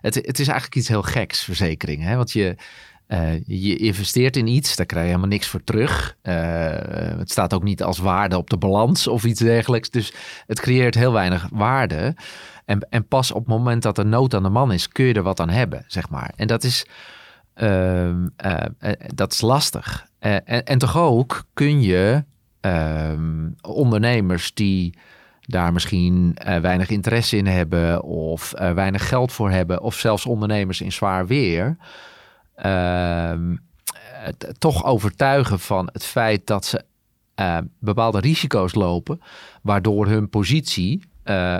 het, 0.00 0.14
het 0.14 0.38
is 0.38 0.46
eigenlijk 0.48 0.76
iets 0.76 0.88
heel 0.88 1.02
geks, 1.02 1.44
verzekeringen. 1.44 2.16
Want 2.16 2.32
je, 2.32 2.56
uh, 3.08 3.40
je 3.46 3.76
investeert 3.76 4.36
in 4.36 4.46
iets, 4.46 4.76
daar 4.76 4.86
krijg 4.86 5.04
je 5.04 5.10
helemaal 5.10 5.30
niks 5.30 5.46
voor 5.46 5.64
terug. 5.64 6.16
Uh, 6.22 6.34
het 7.18 7.30
staat 7.30 7.54
ook 7.54 7.62
niet 7.62 7.82
als 7.82 7.98
waarde 7.98 8.36
op 8.36 8.50
de 8.50 8.56
balans 8.56 9.06
of 9.06 9.24
iets 9.24 9.40
dergelijks. 9.40 9.90
Dus 9.90 10.12
het 10.46 10.60
creëert 10.60 10.94
heel 10.94 11.12
weinig 11.12 11.48
waarde. 11.52 12.16
En, 12.64 12.86
en 12.90 13.08
pas 13.08 13.32
op 13.32 13.38
het 13.38 13.48
moment 13.48 13.82
dat 13.82 13.98
er 13.98 14.06
nood 14.06 14.34
aan 14.34 14.42
de 14.42 14.48
man 14.48 14.72
is, 14.72 14.88
kun 14.88 15.04
je 15.04 15.14
er 15.14 15.22
wat 15.22 15.40
aan 15.40 15.50
hebben, 15.50 15.84
zeg 15.86 16.08
maar. 16.08 16.32
En 16.36 16.46
dat 16.46 16.64
is, 16.64 16.86
uh, 17.56 18.14
dat 19.14 19.32
is 19.32 19.40
lastig. 19.40 20.06
En, 20.18 20.64
en, 20.64 20.78
toch 20.78 20.96
ook 20.96 21.44
kun 21.52 21.82
je 21.82 22.24
ehm, 22.60 23.48
ondernemers 23.62 24.54
die 24.54 24.94
daar 25.46 25.72
misschien 25.72 26.36
weinig 26.60 26.88
interesse 26.90 27.36
in 27.36 27.46
hebben 27.46 28.02
of 28.02 28.52
weinig 28.56 29.08
geld 29.08 29.32
voor 29.32 29.50
hebben, 29.50 29.82
of 29.82 29.94
zelfs 29.94 30.26
ondernemers 30.26 30.80
in 30.80 30.92
zwaar 30.92 31.26
weer 31.26 31.76
Ehm, 32.54 33.56
toch 34.58 34.84
overtuigen 34.84 35.60
van 35.60 35.88
het 35.92 36.04
feit 36.04 36.46
dat 36.46 36.64
ze 36.64 36.84
bepaalde 37.78 38.20
risico's 38.20 38.74
lopen, 38.74 39.20
waardoor 39.62 40.06
hun 40.06 40.28
positie 40.28 41.02
uh, 41.24 41.56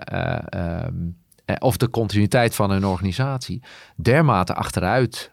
of 1.58 1.76
de 1.76 1.90
continuïteit 1.90 2.54
van 2.54 2.70
hun 2.70 2.86
organisatie 2.86 3.62
dermate 3.96 4.54
achteruit 4.54 5.32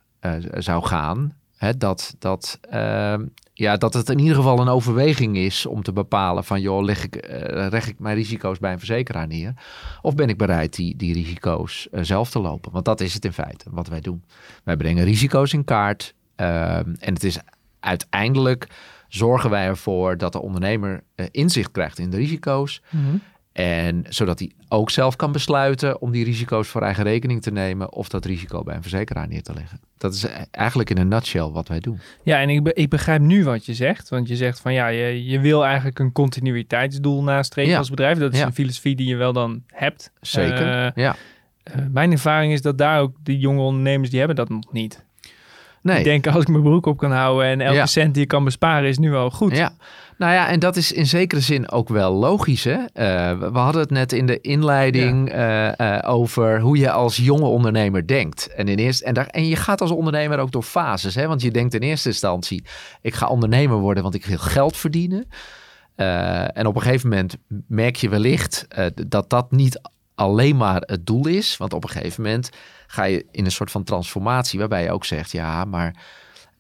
zou 0.54 0.86
gaan, 0.86 1.36
hè, 1.62 1.78
dat, 1.78 2.16
dat 2.20 2.60
ehm, 2.70 3.26
ja, 3.54 3.78
dat 3.78 3.94
het 3.94 4.10
in 4.10 4.20
ieder 4.20 4.36
geval 4.36 4.60
een 4.60 4.68
overweging 4.68 5.38
is 5.38 5.66
om 5.66 5.84
te 5.84 5.94
bepalen 5.94 6.44
van 6.44 6.62
joh, 6.62 6.84
leg 6.84 7.04
ik, 7.04 7.30
uh, 7.30 7.68
leg 7.70 7.88
ik 7.88 8.00
mijn 8.00 8.16
risico's 8.16 8.60
bij 8.60 8.72
een 8.72 8.78
verzekeraar 8.78 9.28
neer? 9.28 9.54
Of 10.02 10.16
ben 10.16 10.30
ik 10.30 10.38
bereid 10.38 10.76
die, 10.76 10.96
die 10.96 11.14
risico's 11.14 11.88
uh, 11.92 12.04
zelf 12.04 12.30
te 12.30 12.40
lopen? 12.40 12.72
Want 12.72 12.86
dat 12.86 13.02
is 13.02 13.14
het 13.14 13.26
in 13.26 13.34
feite 13.34 13.66
wat 13.72 13.88
wij 13.88 14.02
doen. 14.02 14.24
Wij 14.64 14.78
brengen 14.78 15.04
risico's 15.04 15.54
in 15.54 15.64
kaart 15.64 16.14
uh, 16.38 16.76
en 16.78 17.14
het 17.14 17.24
is 17.24 17.40
uiteindelijk 17.80 18.68
zorgen 19.08 19.50
wij 19.50 19.66
ervoor 19.66 20.18
dat 20.18 20.32
de 20.32 20.42
ondernemer 20.42 21.04
uh, 21.16 21.26
inzicht 21.32 21.72
krijgt 21.72 22.00
in 22.00 22.10
de 22.10 22.18
risico's. 22.18 22.82
Mm 22.90 23.06
-hmm. 23.06 23.22
En 23.52 24.06
zodat 24.10 24.40
hij 24.40 24.52
ook 24.72 24.90
zelf 24.90 25.16
kan 25.16 25.32
besluiten 25.32 26.02
om 26.02 26.12
die 26.12 26.24
risico's 26.24 26.68
voor 26.68 26.82
eigen 26.82 27.04
rekening 27.04 27.42
te 27.42 27.52
nemen 27.52 27.94
of 27.94 28.10
dat 28.10 28.26
risico 28.26 28.64
bij 28.64 28.76
een 28.76 28.82
verzekeraar 28.82 29.28
neer 29.28 29.44
te 29.44 29.54
leggen. 29.54 29.80
Dat 29.98 30.14
is 30.14 30.26
eigenlijk 30.52 30.90
in 30.90 30.98
een 30.98 31.08
nutshell 31.08 31.50
wat 31.50 31.68
wij 31.68 31.80
doen. 31.80 32.00
Ja, 32.24 32.40
en 32.40 32.50
ik, 32.50 32.68
ik 32.68 32.90
begrijp 32.90 33.22
nu 33.22 33.44
wat 33.44 33.66
je 33.66 33.74
zegt. 33.74 34.10
Want 34.10 34.28
je 34.28 34.36
zegt 34.36 34.60
van 34.60 34.74
ja, 34.74 34.88
je, 34.88 35.26
je 35.26 35.40
wil 35.40 35.66
eigenlijk 35.66 36.00
een 36.00 36.12
continuïteitsdoel 36.12 37.24
nastreven 37.24 37.72
ja. 37.72 37.78
als 37.78 37.90
bedrijf. 37.90 38.18
Dat 38.18 38.34
is 38.34 38.40
ja. 38.40 38.46
een 38.46 38.54
filosofie 38.54 38.96
die 38.96 39.08
je 39.08 39.16
wel 39.16 39.34
dan 39.34 39.64
hebt. 39.68 40.12
Zeker, 40.22 40.86
uh, 40.86 40.92
ja. 40.96 41.16
Uh, 41.76 41.86
mijn 41.92 42.12
ervaring 42.12 42.54
is 42.54 42.62
dat 42.62 42.78
daar 42.78 43.00
ook 43.00 43.16
die 43.24 43.38
jonge 43.38 43.62
ondernemers, 43.62 44.10
die 44.10 44.20
hebben 44.20 44.38
dat 44.38 44.50
nog 44.50 44.72
niet. 44.72 45.04
Nee. 45.82 45.96
Die 45.96 46.04
denken 46.04 46.32
als 46.32 46.42
ik 46.42 46.48
mijn 46.48 46.64
broek 46.64 46.86
op 46.86 46.98
kan 46.98 47.12
houden 47.12 47.46
en 47.46 47.62
elke 47.62 47.88
cent 47.88 48.14
die 48.14 48.24
je 48.24 48.28
kan 48.28 48.44
besparen 48.44 48.90
is 48.90 48.98
nu 48.98 49.10
wel 49.10 49.30
goed. 49.30 49.58
Ja, 49.58 49.74
nou 50.22 50.34
ja, 50.34 50.48
en 50.48 50.60
dat 50.60 50.76
is 50.76 50.92
in 50.92 51.06
zekere 51.06 51.42
zin 51.42 51.72
ook 51.72 51.90
wel 51.90 52.14
logisch. 52.14 52.64
Hè? 52.64 52.78
Uh, 52.78 53.52
we 53.52 53.58
hadden 53.58 53.82
het 53.82 53.92
net 53.92 54.12
in 54.12 54.26
de 54.26 54.42
inleiding 54.42 55.32
ja. 55.32 55.80
uh, 55.80 55.98
uh, 56.04 56.10
over 56.10 56.60
hoe 56.60 56.78
je 56.78 56.92
als 56.92 57.18
jonge 57.18 57.46
ondernemer 57.46 58.08
denkt. 58.08 58.48
En, 58.48 58.68
in 58.68 58.78
eerste, 58.78 59.06
en, 59.06 59.14
daar, 59.14 59.28
en 59.28 59.48
je 59.48 59.56
gaat 59.56 59.82
als 59.82 59.92
ondernemer 59.92 60.40
ook 60.40 60.52
door 60.52 60.64
fases. 60.64 61.16
Hè? 61.16 61.28
Want 61.28 61.42
je 61.42 61.52
denkt 61.52 61.74
in 61.74 61.82
eerste 61.82 62.10
instantie, 62.10 62.64
ik 63.02 63.14
ga 63.14 63.28
ondernemer 63.28 63.78
worden, 63.78 64.04
want 64.04 64.16
ik 64.16 64.26
wil 64.26 64.38
geld 64.38 64.78
verdienen. 64.78 65.28
en 65.96 66.66
op 66.66 66.76
een 66.76 66.82
gegeven 66.82 67.10
moment 67.10 67.36
merk 67.68 67.96
je 67.96 68.10
wellicht 68.10 68.68
dat 69.08 69.30
dat 69.30 69.52
niet 69.52 69.82
alleen 70.16 70.58
maar 70.58 70.82
het 70.86 71.06
doel 71.06 71.28
is. 71.28 71.58
Want 71.58 71.74
op 71.74 71.84
een 71.84 71.90
gegeven 71.90 72.24
moment 72.24 72.50
ga 72.88 73.04
je 73.04 73.26
in 73.32 73.46
een 73.46 73.52
soort 73.52 73.72
van 73.72 73.84
transformatie 73.84 74.60
waarbij 74.60 74.84
je 74.84 74.92
ook 74.92 75.06
zegt, 75.06 75.32
ja, 75.32 75.66
maar 75.66 75.96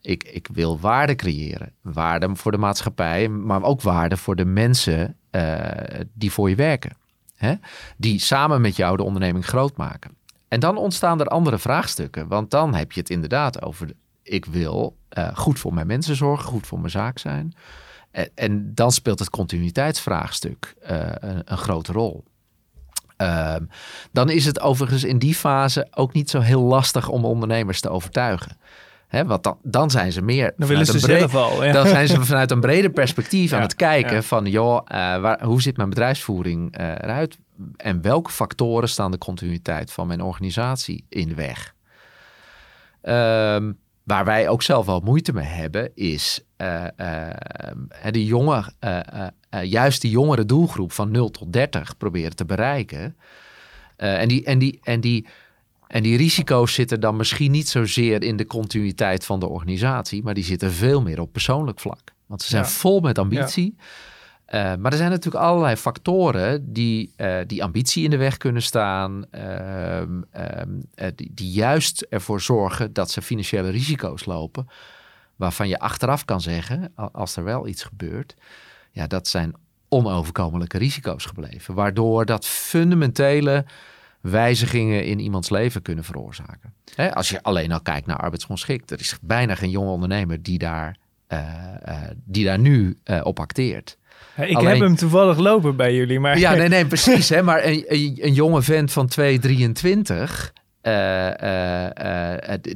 ik, 0.01 0.23
ik 0.23 0.47
wil 0.53 0.79
waarde 0.79 1.15
creëren. 1.15 1.73
Waarde 1.81 2.35
voor 2.35 2.51
de 2.51 2.57
maatschappij, 2.57 3.29
maar 3.29 3.63
ook 3.63 3.81
waarde 3.81 4.17
voor 4.17 4.35
de 4.35 4.45
mensen 4.45 5.17
uh, 5.31 5.59
die 6.13 6.31
voor 6.31 6.49
je 6.49 6.55
werken. 6.55 6.95
Hè? 7.35 7.53
Die 7.97 8.19
samen 8.19 8.61
met 8.61 8.75
jou 8.75 8.97
de 8.97 9.03
onderneming 9.03 9.45
groot 9.45 9.77
maken. 9.77 10.11
En 10.47 10.59
dan 10.59 10.77
ontstaan 10.77 11.19
er 11.19 11.27
andere 11.27 11.59
vraagstukken. 11.59 12.27
Want 12.27 12.51
dan 12.51 12.73
heb 12.73 12.91
je 12.91 12.99
het 12.99 13.09
inderdaad 13.09 13.61
over: 13.61 13.91
ik 14.23 14.45
wil 14.45 14.97
uh, 15.17 15.35
goed 15.35 15.59
voor 15.59 15.73
mijn 15.73 15.87
mensen 15.87 16.15
zorgen, 16.15 16.47
goed 16.47 16.67
voor 16.67 16.79
mijn 16.79 16.91
zaak 16.91 17.19
zijn. 17.19 17.53
En, 18.11 18.29
en 18.35 18.75
dan 18.75 18.91
speelt 18.91 19.19
het 19.19 19.29
continuïteitsvraagstuk 19.29 20.75
een, 20.79 21.41
een, 21.45 21.57
grote 21.57 21.91
rol. 21.91 22.23
Ehm, 23.17 23.65
dan 24.11 24.29
is 24.29 24.45
het 24.45 24.59
overigens 24.59 25.03
in 25.03 25.19
die 25.19 25.35
fase 25.35 25.87
ook 25.91 26.13
niet 26.13 26.29
zo 26.29 26.39
heel 26.39 26.61
lastig 26.61 27.09
om 27.09 27.25
ondernemers 27.25 27.81
te 27.81 27.89
overtuigen. 27.89 28.57
He, 29.11 29.25
want 29.25 29.43
dan, 29.43 29.57
dan 29.63 29.89
zijn 29.89 30.11
ze 30.11 30.21
meer. 30.21 30.53
Dan 30.57 30.67
willen 30.67 30.85
ze 30.85 30.99
zelf 30.99 31.35
al. 31.35 31.63
Ja. 31.63 31.71
Dan 31.71 31.87
zijn 31.87 32.07
ze 32.07 32.25
vanuit 32.25 32.51
een 32.51 32.59
breder 32.59 32.91
perspectief 32.91 33.49
ja, 33.51 33.55
aan 33.55 33.61
het 33.61 33.75
kijken 33.75 34.15
ja. 34.15 34.21
van, 34.21 34.45
joh, 34.45 34.75
uh, 34.75 34.97
waar, 35.21 35.43
hoe 35.43 35.61
zit 35.61 35.77
mijn 35.77 35.89
bedrijfsvoering 35.89 36.79
uh, 36.79 36.87
eruit? 36.87 37.37
En 37.77 38.01
welke 38.01 38.31
factoren 38.31 38.89
staan 38.89 39.11
de 39.11 39.17
continuïteit 39.17 39.91
van 39.91 40.07
mijn 40.07 40.21
organisatie 40.21 41.05
in 41.09 41.27
de 41.27 41.35
weg? 41.35 41.75
Um, 43.01 43.77
waar 44.03 44.25
wij 44.25 44.49
ook 44.49 44.61
zelf 44.61 44.85
wel 44.85 44.99
moeite 44.99 45.33
mee 45.33 45.45
hebben, 45.45 45.91
is 45.95 46.45
uh, 46.57 46.85
de 48.11 48.25
jonge, 48.25 48.63
juist 49.63 50.01
die 50.01 50.11
jongere 50.11 50.45
doelgroep 50.45 50.91
van 50.91 51.11
0 51.11 51.31
tot 51.31 51.53
30 51.53 51.97
proberen 51.97 52.35
te 52.35 52.45
bereiken. 52.45 53.17
en 53.95 54.27
die, 54.27 54.43
en 54.43 54.59
die, 54.59 54.79
en 54.83 55.01
die 55.01 55.27
en 55.91 56.03
die 56.03 56.17
risico's 56.17 56.73
zitten 56.73 56.99
dan 56.99 57.15
misschien 57.15 57.51
niet 57.51 57.69
zozeer 57.69 58.23
in 58.23 58.37
de 58.37 58.45
continuïteit 58.45 59.25
van 59.25 59.39
de 59.39 59.47
organisatie, 59.47 60.23
maar 60.23 60.33
die 60.33 60.43
zitten 60.43 60.71
veel 60.71 61.01
meer 61.01 61.21
op 61.21 61.31
persoonlijk 61.31 61.79
vlak. 61.79 61.99
Want 62.25 62.41
ze 62.41 62.49
zijn 62.49 62.63
ja. 62.63 62.69
vol 62.69 62.99
met 62.99 63.17
ambitie. 63.17 63.75
Ja. 63.77 64.73
Uh, 64.73 64.81
maar 64.81 64.91
er 64.91 64.97
zijn 64.97 65.09
natuurlijk 65.09 65.43
allerlei 65.43 65.75
factoren 65.75 66.73
die 66.73 67.13
uh, 67.17 67.37
die 67.47 67.63
ambitie 67.63 68.03
in 68.03 68.09
de 68.09 68.17
weg 68.17 68.37
kunnen 68.37 68.61
staan, 68.61 69.25
uh, 69.35 70.01
die, 71.15 71.31
die, 71.33 71.51
juist 71.51 72.01
ervoor 72.09 72.41
zorgen 72.41 72.93
dat 72.93 73.11
ze 73.11 73.21
financiële 73.21 73.69
risico's 73.69 74.25
lopen, 74.25 74.67
waarvan 75.35 75.67
je 75.67 75.79
achteraf 75.79 76.25
kan 76.25 76.41
zeggen, 76.41 76.91
als 77.11 77.35
er 77.35 77.43
wel 77.43 77.67
iets 77.67 77.83
gebeurt, 77.83 78.35
ja, 78.91 79.07
dat 79.07 79.27
zijn 79.27 79.53
onoverkomelijke 79.89 80.77
risico's 80.77 81.25
gebleven, 81.25 81.73
waardoor 81.73 82.25
dat 82.25 82.45
fundamentele 82.45 83.65
wijzigingen 84.21 85.05
in 85.05 85.19
iemands 85.19 85.49
leven 85.49 85.81
kunnen 85.81 86.03
veroorzaken. 86.03 86.73
Hè, 86.95 87.15
als 87.15 87.29
je 87.29 87.43
alleen 87.43 87.71
al 87.71 87.81
kijkt 87.81 88.07
naar 88.07 88.17
arbeidsongeschikt, 88.17 88.91
er 88.91 88.99
is 88.99 89.17
bijna 89.21 89.55
geen 89.55 89.69
jonge 89.69 89.89
ondernemer 89.89 90.43
die 90.43 90.57
daar, 90.57 90.97
uh, 91.29 91.39
uh, 91.87 91.95
die 92.25 92.45
daar 92.45 92.59
nu 92.59 92.97
uh, 93.05 93.21
op 93.23 93.39
acteert. 93.39 93.97
ik 94.35 94.57
alleen... 94.57 94.69
heb 94.69 94.79
hem 94.79 94.95
toevallig 94.95 95.37
lopen 95.37 95.75
bij 95.75 95.95
jullie, 95.95 96.19
maar... 96.19 96.37
Ja, 96.37 96.53
nee, 96.53 96.67
nee, 96.67 96.85
precies. 96.95 97.29
hè, 97.29 97.41
maar 97.41 97.65
een, 97.65 97.83
een, 97.87 98.17
een 98.21 98.33
jonge 98.33 98.61
vent 98.61 98.91
van 98.91 99.07
223... 99.07 100.53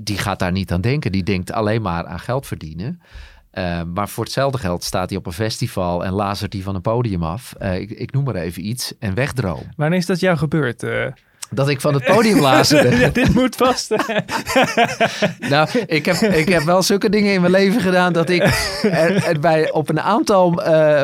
die 0.01 0.17
gaat 0.17 0.39
daar 0.39 0.51
niet 0.51 0.71
aan 0.71 0.81
denken. 0.81 1.11
Die 1.11 1.23
denkt 1.23 1.51
alleen 1.51 1.81
maar 1.81 2.05
aan 2.05 2.19
geld 2.19 2.47
verdienen. 2.47 3.01
Maar 3.93 4.09
voor 4.09 4.23
hetzelfde 4.23 4.57
geld 4.57 4.83
staat 4.83 5.09
hij 5.09 5.17
op 5.17 5.25
een 5.25 5.33
festival 5.33 6.05
en 6.05 6.13
lazert 6.13 6.53
hij 6.53 6.61
van 6.61 6.75
een 6.75 6.81
podium 6.81 7.23
af. 7.23 7.55
Ik, 7.59 7.89
ik, 7.89 8.11
noem 8.11 8.23
maar 8.23 8.35
even 8.35 8.67
iets. 8.67 8.93
En 8.99 9.13
wegdroom. 9.13 9.63
Wanneer 9.75 9.97
is 9.97 10.05
dat 10.05 10.19
jou 10.19 10.37
gebeurd? 10.37 10.83
Dat 11.49 11.69
ik 11.69 11.81
van 11.81 11.93
het 11.93 12.03
podium 12.03 12.39
lazerde. 12.39 12.95
ja, 12.99 13.09
dit 13.09 13.33
moet 13.33 13.55
vast. 13.55 13.89
nou, 15.49 15.69
ik 15.85 16.05
heb, 16.05 16.15
ik 16.15 16.49
heb 16.49 16.63
wel 16.63 16.81
zulke 16.81 17.09
dingen 17.09 17.33
in 17.33 17.41
mijn 17.41 17.53
leven 17.53 17.81
gedaan 17.81 18.13
dat 18.13 18.29
ik 18.29 18.41
er, 18.83 19.25
er 19.25 19.39
bij 19.39 19.71
op 19.71 19.89
een 19.89 20.01
aantal 20.01 20.51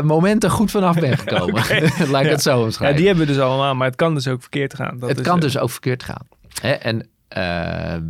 momenten 0.03 0.49
goed 0.49 0.71
vanaf 0.71 0.99
ben 0.99 1.17
gekomen. 1.17 1.63
Okay. 1.63 1.79
Laat 2.11 2.21
ik 2.21 2.27
ja. 2.27 2.33
het 2.33 2.41
zo 2.41 2.61
omschrijven. 2.61 2.87
Ja, 2.87 3.01
die 3.01 3.07
hebben 3.07 3.27
we 3.27 3.33
dus 3.33 3.41
allemaal, 3.41 3.75
maar 3.75 3.87
het 3.87 3.95
kan 3.95 4.13
dus 4.13 4.27
ook 4.27 4.41
verkeerd 4.41 4.73
gaan. 4.73 4.99
Dat 4.99 5.09
het 5.09 5.19
is, 5.19 5.25
kan 5.25 5.39
dus 5.39 5.57
ook 5.57 5.71
verkeerd 5.71 6.03
gaan. 6.03 6.27
Hè? 6.61 6.71
En 6.71 7.09
ehm, 7.27 8.03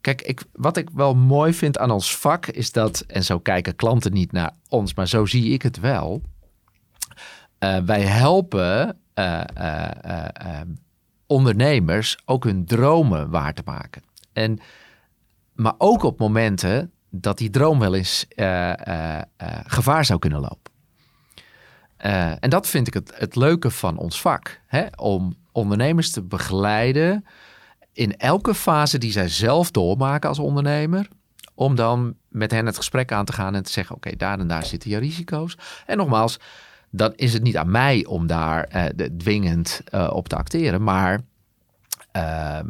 Kijk, 0.00 0.22
ik, 0.22 0.42
wat 0.52 0.76
ik 0.76 0.88
wel 0.94 1.14
mooi 1.14 1.54
vind 1.54 1.78
aan 1.78 1.90
ons 1.90 2.16
vak 2.16 2.46
is 2.46 2.72
dat, 2.72 3.04
en 3.06 3.24
zo 3.24 3.38
kijken 3.38 3.76
klanten 3.76 4.12
niet 4.12 4.32
naar 4.32 4.54
ons, 4.68 4.94
maar 4.94 5.08
zo 5.08 5.26
zie 5.26 5.52
ik 5.52 5.62
het 5.62 5.80
wel. 5.80 6.22
Uh, 7.64 7.78
wij 7.78 8.02
helpen 8.02 9.00
ondernemers 11.28 12.18
ook 12.24 12.44
hun 12.44 12.64
dromen 12.64 13.30
waar 13.30 13.54
te 13.54 13.62
maken. 13.64 14.02
En, 14.32 14.58
maar 15.52 15.74
ook 15.78 16.02
op 16.02 16.18
momenten 16.18 16.92
dat 17.10 17.38
die 17.38 17.50
droom 17.50 17.78
wel 17.78 17.94
eens 17.94 18.26
gevaar 19.66 20.04
zou 20.04 20.18
kunnen 20.18 20.40
lopen. 20.40 20.72
en 22.40 22.50
dat 22.50 22.66
vind 22.66 22.86
ik 22.86 22.94
het, 22.94 23.12
het 23.14 23.36
leuke 23.36 23.70
van 23.70 23.96
ons 23.96 24.20
vak. 24.20 24.60
Hè? 24.66 24.86
Om 24.96 25.36
ondernemers 25.52 26.10
te 26.10 26.22
begeleiden 26.22 27.24
in 27.98 28.16
elke 28.16 28.54
fase 28.54 28.98
die 28.98 29.12
zij 29.12 29.28
zelf 29.28 29.70
doormaken 29.70 30.28
als 30.28 30.38
ondernemer, 30.38 31.08
om 31.54 31.74
dan 31.74 32.14
met 32.28 32.50
hen 32.50 32.66
het 32.66 32.76
gesprek 32.76 33.12
aan 33.12 33.24
te 33.24 33.32
gaan 33.32 33.54
en 33.54 33.62
te 33.62 33.70
zeggen: 33.70 33.96
Oké, 33.96 34.16
daar 34.16 34.38
en 34.38 34.46
daar 34.46 34.64
zitten 34.64 34.90
je 34.90 34.98
risico's. 34.98 35.56
En 35.86 35.96
nogmaals, 35.96 36.38
dan 36.90 37.12
is 37.16 37.32
het 37.32 37.42
niet 37.42 37.56
aan 37.56 37.70
mij 37.70 38.04
om 38.04 38.26
daar 38.26 38.68
uh, 38.74 38.84
de, 38.94 39.16
dwingend 39.16 39.80
uh, 39.94 40.10
op 40.12 40.28
te 40.28 40.36
acteren, 40.36 40.82
maar 40.82 41.20
ehm, 42.12 42.66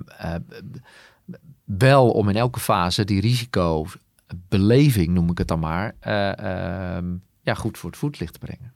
wel 1.65 2.11
om 2.11 2.29
in 2.29 2.37
elke 2.37 2.61
fase 2.61 3.05
die 3.05 3.21
risicobeleving, 3.21 5.09
noem 5.09 5.31
ik 5.31 5.39
het 5.39 5.49
dan 5.49 5.61
maar, 5.61 5.95
ehm, 6.01 7.05
ja, 7.43 7.55
goed 7.55 7.79
voor 7.79 7.91
het 7.91 7.99
voetlicht 7.99 8.33
te 8.33 8.39
brengen. 8.39 8.73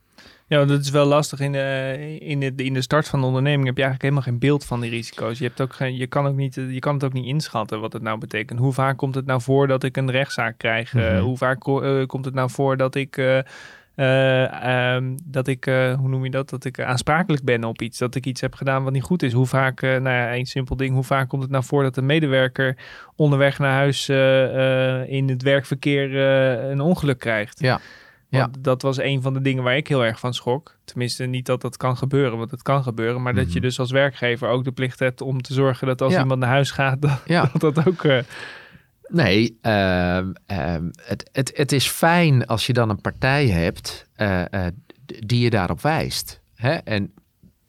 Ja, 0.47 0.65
dat 0.65 0.81
is 0.81 0.91
wel 0.91 1.07
lastig. 1.07 1.41
In 1.41 1.53
de, 1.53 2.19
in, 2.21 2.41
de, 2.41 2.53
in 2.57 2.75
de 2.75 2.83
start 2.83 3.09
van 3.09 3.21
de 3.21 3.27
onderneming 3.27 3.67
heb 3.67 3.77
je 3.77 3.83
eigenlijk 3.83 4.13
helemaal 4.13 4.33
geen 4.33 4.49
beeld 4.49 4.65
van 4.65 4.81
die 4.81 4.91
risico's. 4.91 5.39
Je, 5.39 5.45
hebt 5.45 5.61
ook 5.61 5.73
geen, 5.73 5.97
je, 5.97 6.07
kan 6.07 6.27
ook 6.27 6.37
niet, 6.37 6.55
je 6.55 6.79
kan 6.79 6.95
het 6.95 7.05
ook 7.05 7.13
niet 7.13 7.27
inschatten 7.27 7.81
wat 7.81 7.93
het 7.93 8.03
nou 8.03 8.19
betekent. 8.19 8.59
Hoe 8.59 8.73
vaak 8.73 8.97
komt 8.97 9.15
het 9.15 9.27
nou 9.27 9.41
voor 9.41 9.67
dat 9.67 9.83
ik 9.83 9.97
een 9.97 10.11
rechtszaak 10.11 10.59
krijg? 10.59 10.93
Mm 10.93 11.19
hoe 11.19 11.37
vaak 11.37 11.61
komt 12.07 12.25
het 12.25 12.35
nou 12.35 12.51
voor 12.51 12.77
dat 12.77 12.95
ik... 12.95 13.45
Uh, 14.03 14.43
uh, 14.43 15.15
dat 15.25 15.47
ik, 15.47 15.65
hoe 15.65 16.09
noem 16.09 16.25
je 16.25 16.31
dat? 16.31 16.51
Dat 16.51 16.65
ik 16.65 16.81
aansprakelijk 16.81 17.45
ben 17.45 17.65
op 17.65 17.83
iets. 17.83 17.99
Dat 17.99 18.15
ik 18.15 18.27
iets 18.27 18.41
heb 18.41 18.55
gedaan 18.55 18.85
wat 18.85 18.93
niet 18.93 19.03
goed 19.03 19.23
is. 19.23 19.33
Hoe 19.33 19.47
vaak, 19.47 19.81
nou 19.81 20.03
ja, 20.03 20.35
een 20.35 20.47
simpel 20.47 20.77
ding. 20.77 20.95
Hoe 20.95 21.05
vaak 21.05 21.29
komt 21.29 21.43
het 21.43 21.51
nou 21.51 21.65
voor 21.65 21.83
dat 21.83 21.97
een 21.97 22.07
medewerker 22.07 22.77
onderweg 23.17 23.59
naar 23.59 23.73
huis 23.73 24.09
in 25.09 25.29
het 25.29 25.43
werkverkeer 25.43 26.17
een 26.71 26.81
ongeluk 26.81 27.19
krijgt? 27.19 27.61
Ja 27.61 27.81
ja. 28.39 28.51
dat 28.59 28.83
was 28.83 28.99
een 28.99 29.23
van 29.23 29.33
de 29.33 29.41
dingen 29.41 29.63
waar 29.63 29.77
ik 29.77 29.89
heel 29.89 30.05
erg 30.05 30.19
van 30.19 30.35
schrok. 30.35 30.77
Tenminste, 30.85 31.25
niet 31.25 31.47
dat 31.47 31.61
dat 31.61 31.77
kan 31.77 31.97
gebeuren, 31.97 32.39
want 32.39 32.51
het 32.51 32.63
kan 32.63 32.83
gebeuren. 32.83 33.23
Maar 33.23 33.35
dat 33.35 33.47
je 33.47 33.59
mhm. 33.59 33.61
dus 33.61 33.79
als 33.79 33.91
werkgever 33.91 34.49
ook 34.49 34.65
de 34.65 34.73
plicht 34.73 34.99
hebt 34.99 35.21
om 35.21 35.43
te 35.43 35.55
zorgen 35.55 35.87
dat 35.87 36.01
als 36.01 36.17
iemand 36.17 36.41
naar 36.41 36.49
huis 36.49 36.71
gaat, 36.71 37.03
dat 37.03 37.23
ja. 37.25 37.51
dat, 37.59 37.87
ook... 37.87 38.05
Nee, 39.13 39.59
ehm, 39.61 40.33
ehm, 40.47 40.91
het, 41.03 41.31
het, 41.33 41.53
het 41.55 41.73
is 41.73 41.89
fijn 41.89 42.47
als 42.47 42.67
je 42.67 42.73
dan 42.73 42.91
een 42.91 43.01
partij 43.01 43.49
hebt 43.49 44.07
uh, 44.17 44.45
uh, 44.51 44.67
die 45.05 45.41
je 45.41 45.51
daarop 45.51 45.81
wijst. 45.81 46.41
Hè? 46.55 46.73
En 46.75 47.13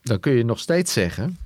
dan 0.02 0.20
kun 0.20 0.34
je 0.34 0.44
nog 0.44 0.60
steeds 0.60 0.94
zeggen 0.94 1.38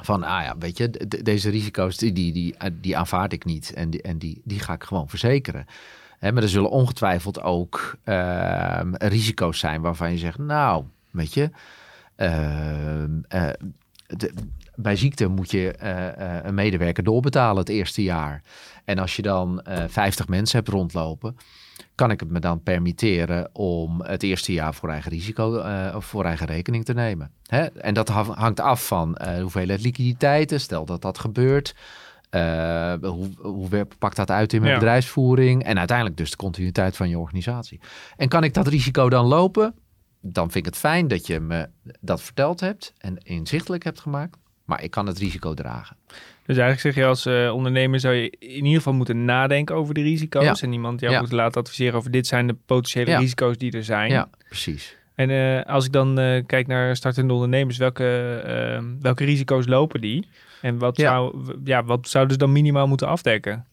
van, 0.00 0.22
ah 0.22 0.42
ja, 0.42 0.58
weet 0.58 0.78
je, 0.78 0.90
deze 1.22 1.50
risico's, 1.50 1.96
die, 1.96 2.12
die, 2.12 2.32
die, 2.32 2.54
die 2.80 2.96
aanvaard 2.96 3.32
ik 3.32 3.44
niet 3.44 3.72
en 3.72 3.90
die, 3.90 4.02
en 4.02 4.18
die, 4.18 4.40
die 4.44 4.58
ga 4.58 4.72
ik 4.72 4.84
gewoon 4.84 5.08
verzekeren 5.08 5.66
maar 6.20 6.42
er 6.42 6.48
zullen 6.48 6.70
ongetwijfeld 6.70 7.42
ook 7.42 7.96
ehm, 8.04 8.94
risico's 8.94 9.58
zijn 9.58 9.80
waarvan 9.80 10.10
je 10.10 10.18
zegt, 10.18 10.38
nou, 10.38 10.84
weet 11.10 11.34
je, 11.34 11.50
eh, 12.14 13.50
bij 14.76 14.96
ziekte 14.96 15.26
moet 15.26 15.50
je 15.50 15.72
eh, 15.72 16.36
eh, 16.36 16.44
een 16.44 16.54
medewerker 16.54 17.04
doorbetalen 17.04 17.58
het 17.58 17.68
eerste 17.68 18.02
jaar. 18.02 18.42
En 18.84 18.98
als 18.98 19.16
je 19.16 19.22
dan 19.22 19.64
50 19.88 20.28
mensen 20.28 20.58
hebt 20.58 20.70
rondlopen, 20.70 21.36
kan 21.94 22.10
ik 22.10 22.20
het 22.20 22.30
me 22.30 22.38
dan 22.38 22.62
permitteren 22.62 23.48
om 23.52 24.02
het 24.02 24.22
eerste 24.22 24.52
jaar 24.52 24.74
voor 24.74 24.88
eigen 24.88 25.10
risico 25.10 25.62
of 25.94 26.04
voor 26.04 26.24
eigen 26.24 26.46
rekening 26.46 26.84
te 26.84 26.92
nemen. 26.92 27.30
Hè? 27.46 27.64
En 27.64 27.94
dat 27.94 28.08
hangt 28.08 28.60
af 28.60 28.86
van 28.86 29.18
hoeveelheid 29.40 29.82
liquiditeiten, 29.82 30.60
stel 30.60 30.84
dat 30.84 31.02
dat 31.02 31.18
gebeurt. 31.18 31.74
Uh, 32.30 32.94
hoe, 33.02 33.28
hoe 33.36 33.86
pakt 33.98 34.16
dat 34.16 34.30
uit 34.30 34.52
in 34.52 34.60
mijn 34.60 34.74
bedrijfsvoering? 34.74 35.64
En 35.64 35.78
uiteindelijk 35.78 36.16
dus 36.16 36.30
de 36.30 36.36
continuïteit 36.36 36.96
van 36.96 37.08
je 37.08 37.18
organisatie. 37.18 37.80
En 38.16 38.28
kan 38.28 38.44
ik 38.44 38.54
dat 38.54 38.66
risico 38.66 39.08
dan 39.08 39.26
lopen? 39.26 39.74
Dan 40.20 40.50
vind 40.50 40.66
ik 40.66 40.72
het 40.72 40.80
fijn 40.80 41.08
dat 41.08 41.26
je 41.26 41.40
me 41.40 41.68
dat 42.00 42.22
verteld 42.22 42.60
hebt 42.60 42.92
en 42.98 43.18
inzichtelijk 43.18 43.84
hebt 43.84 44.00
gemaakt. 44.00 44.38
Maar 44.66 44.82
ik 44.82 44.90
kan 44.90 45.06
het 45.06 45.18
risico 45.18 45.54
dragen. 45.54 45.96
Dus 46.46 46.56
eigenlijk 46.56 46.80
zeg 46.80 46.94
je 46.94 47.04
als 47.04 47.26
uh, 47.26 47.54
ondernemer 47.54 48.00
zou 48.00 48.14
je 48.14 48.30
in 48.38 48.64
ieder 48.64 48.76
geval 48.76 48.92
moeten 48.92 49.24
nadenken 49.24 49.74
over 49.74 49.94
de 49.94 50.02
risico's. 50.02 50.62
En 50.62 50.72
iemand 50.72 51.00
jou 51.00 51.18
moet 51.20 51.32
laten 51.32 51.60
adviseren 51.60 51.94
over 51.94 52.10
dit 52.10 52.26
zijn 52.26 52.46
de 52.46 52.56
potentiële 52.66 53.16
risico's 53.16 53.56
die 53.56 53.72
er 53.72 53.84
zijn. 53.84 54.10
Ja, 54.10 54.28
precies. 54.48 54.96
En 55.14 55.30
uh, 55.30 55.62
als 55.62 55.84
ik 55.84 55.92
dan 55.92 56.14
kijk 56.46 56.66
naar 56.66 56.96
startende 56.96 57.32
ondernemers, 57.32 57.76
welke, 57.76 58.04
welke 59.00 59.24
risico's 59.24 59.66
lopen 59.66 60.00
die? 60.00 60.28
En 60.60 60.78
wat, 60.78 60.96
Zou, 60.96 61.44
ja, 61.64 61.84
wat 61.84 62.08
zouden 62.08 62.32
ze 62.32 62.38
dan 62.38 62.52
minimaal 62.52 62.88
moeten 62.88 63.08
afdekken? 63.08 63.66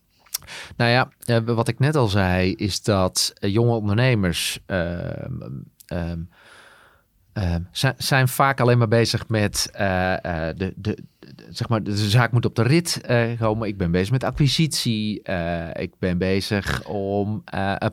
Nou 0.77 0.91
ja, 0.91 1.43
wat 1.43 1.67
ik 1.67 1.79
net 1.79 1.95
al 1.95 2.07
zei, 2.07 2.53
is 2.53 2.81
dat 2.83 3.33
eh, 3.39 3.53
jonge 3.53 3.75
ondernemers 3.75 4.59
ehm, 4.65 6.19
ehm, 7.33 7.61
ehm, 7.71 7.93
zijn 7.97 8.27
vaak 8.27 8.59
alleen 8.59 8.77
maar 8.77 8.87
bezig 8.87 9.27
met 9.27 9.69
uh, 9.73 9.79
de, 10.55 10.73
de, 10.75 10.97
zeg 11.49 11.69
maar, 11.69 11.83
de 11.83 11.95
zaak 11.95 12.31
moet 12.31 12.45
op 12.45 12.55
de 12.55 12.63
rit 12.63 13.01
komen. 13.39 13.67
Ik 13.67 13.77
ben 13.77 13.91
bezig 13.91 14.11
met 14.11 14.23
acquisitie. 14.23 15.21
ik 15.73 15.93
ben 15.99 16.17
bezig 16.17 16.85
om 16.85 17.43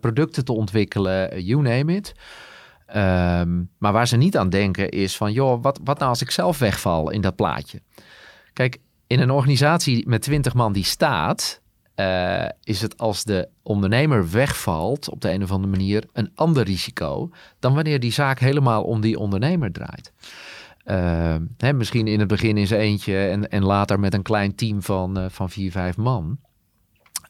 producten 0.01 0.45
te 0.45 0.53
ontwikkelen. 0.53 1.45
You 1.45 1.63
name 1.63 1.95
it. 1.95 2.13
maar 3.79 3.93
waar 3.93 4.09
ze 4.09 4.17
niet 4.17 4.37
aan 4.37 4.51
denken 4.51 4.89
is 4.89 5.17
van, 5.17 5.33
joh, 5.33 5.63
wat, 5.63 5.81
wat 5.85 5.99
nou 5.99 6.11
als 6.11 6.23
ik 6.23 6.31
zelf 6.31 6.59
wegval 6.59 7.11
in 7.11 7.21
dat 7.21 7.37
plaatje? 7.37 7.81
Kijk, 8.53 8.79
in 9.07 9.21
een 9.21 9.31
organisatie 9.31 10.09
met 10.09 10.23
20 10.23 10.55
man 10.55 10.73
die 10.73 10.85
staat, 10.85 11.61
uh, 12.01 12.49
is 12.63 12.83
het 12.83 12.99
als 12.99 13.25
de 13.25 13.49
ondernemer 13.63 14.31
wegvalt 14.31 15.09
op 15.09 15.21
de 15.21 15.33
een 15.33 15.43
of 15.43 15.51
andere 15.51 15.71
manier 15.71 16.05
een 16.13 16.31
ander 16.35 16.65
risico 16.65 17.31
dan 17.59 17.75
wanneer 17.75 18.01
die 18.01 18.13
zaak 18.13 18.39
helemaal 18.39 18.83
om 18.83 19.01
die 19.01 19.19
ondernemer 19.19 19.73
draait. 19.73 20.13
Uh, 20.85 21.35
hè, 21.57 21.73
misschien 21.73 22.07
in 22.07 22.19
het 22.19 22.29
begin 22.29 22.57
in 22.57 22.67
zijn 22.67 22.81
eentje 22.81 23.29
en, 23.29 23.51
en 23.51 23.65
later 23.65 24.01
met 24.01 24.15
een 24.15 24.23
klein 24.23 24.55
team 24.55 24.83
van, 24.83 25.19
uh, 25.19 25.25
van 25.29 25.51
vier, 25.51 25.71
vijf 25.71 25.97
man. 25.97 26.39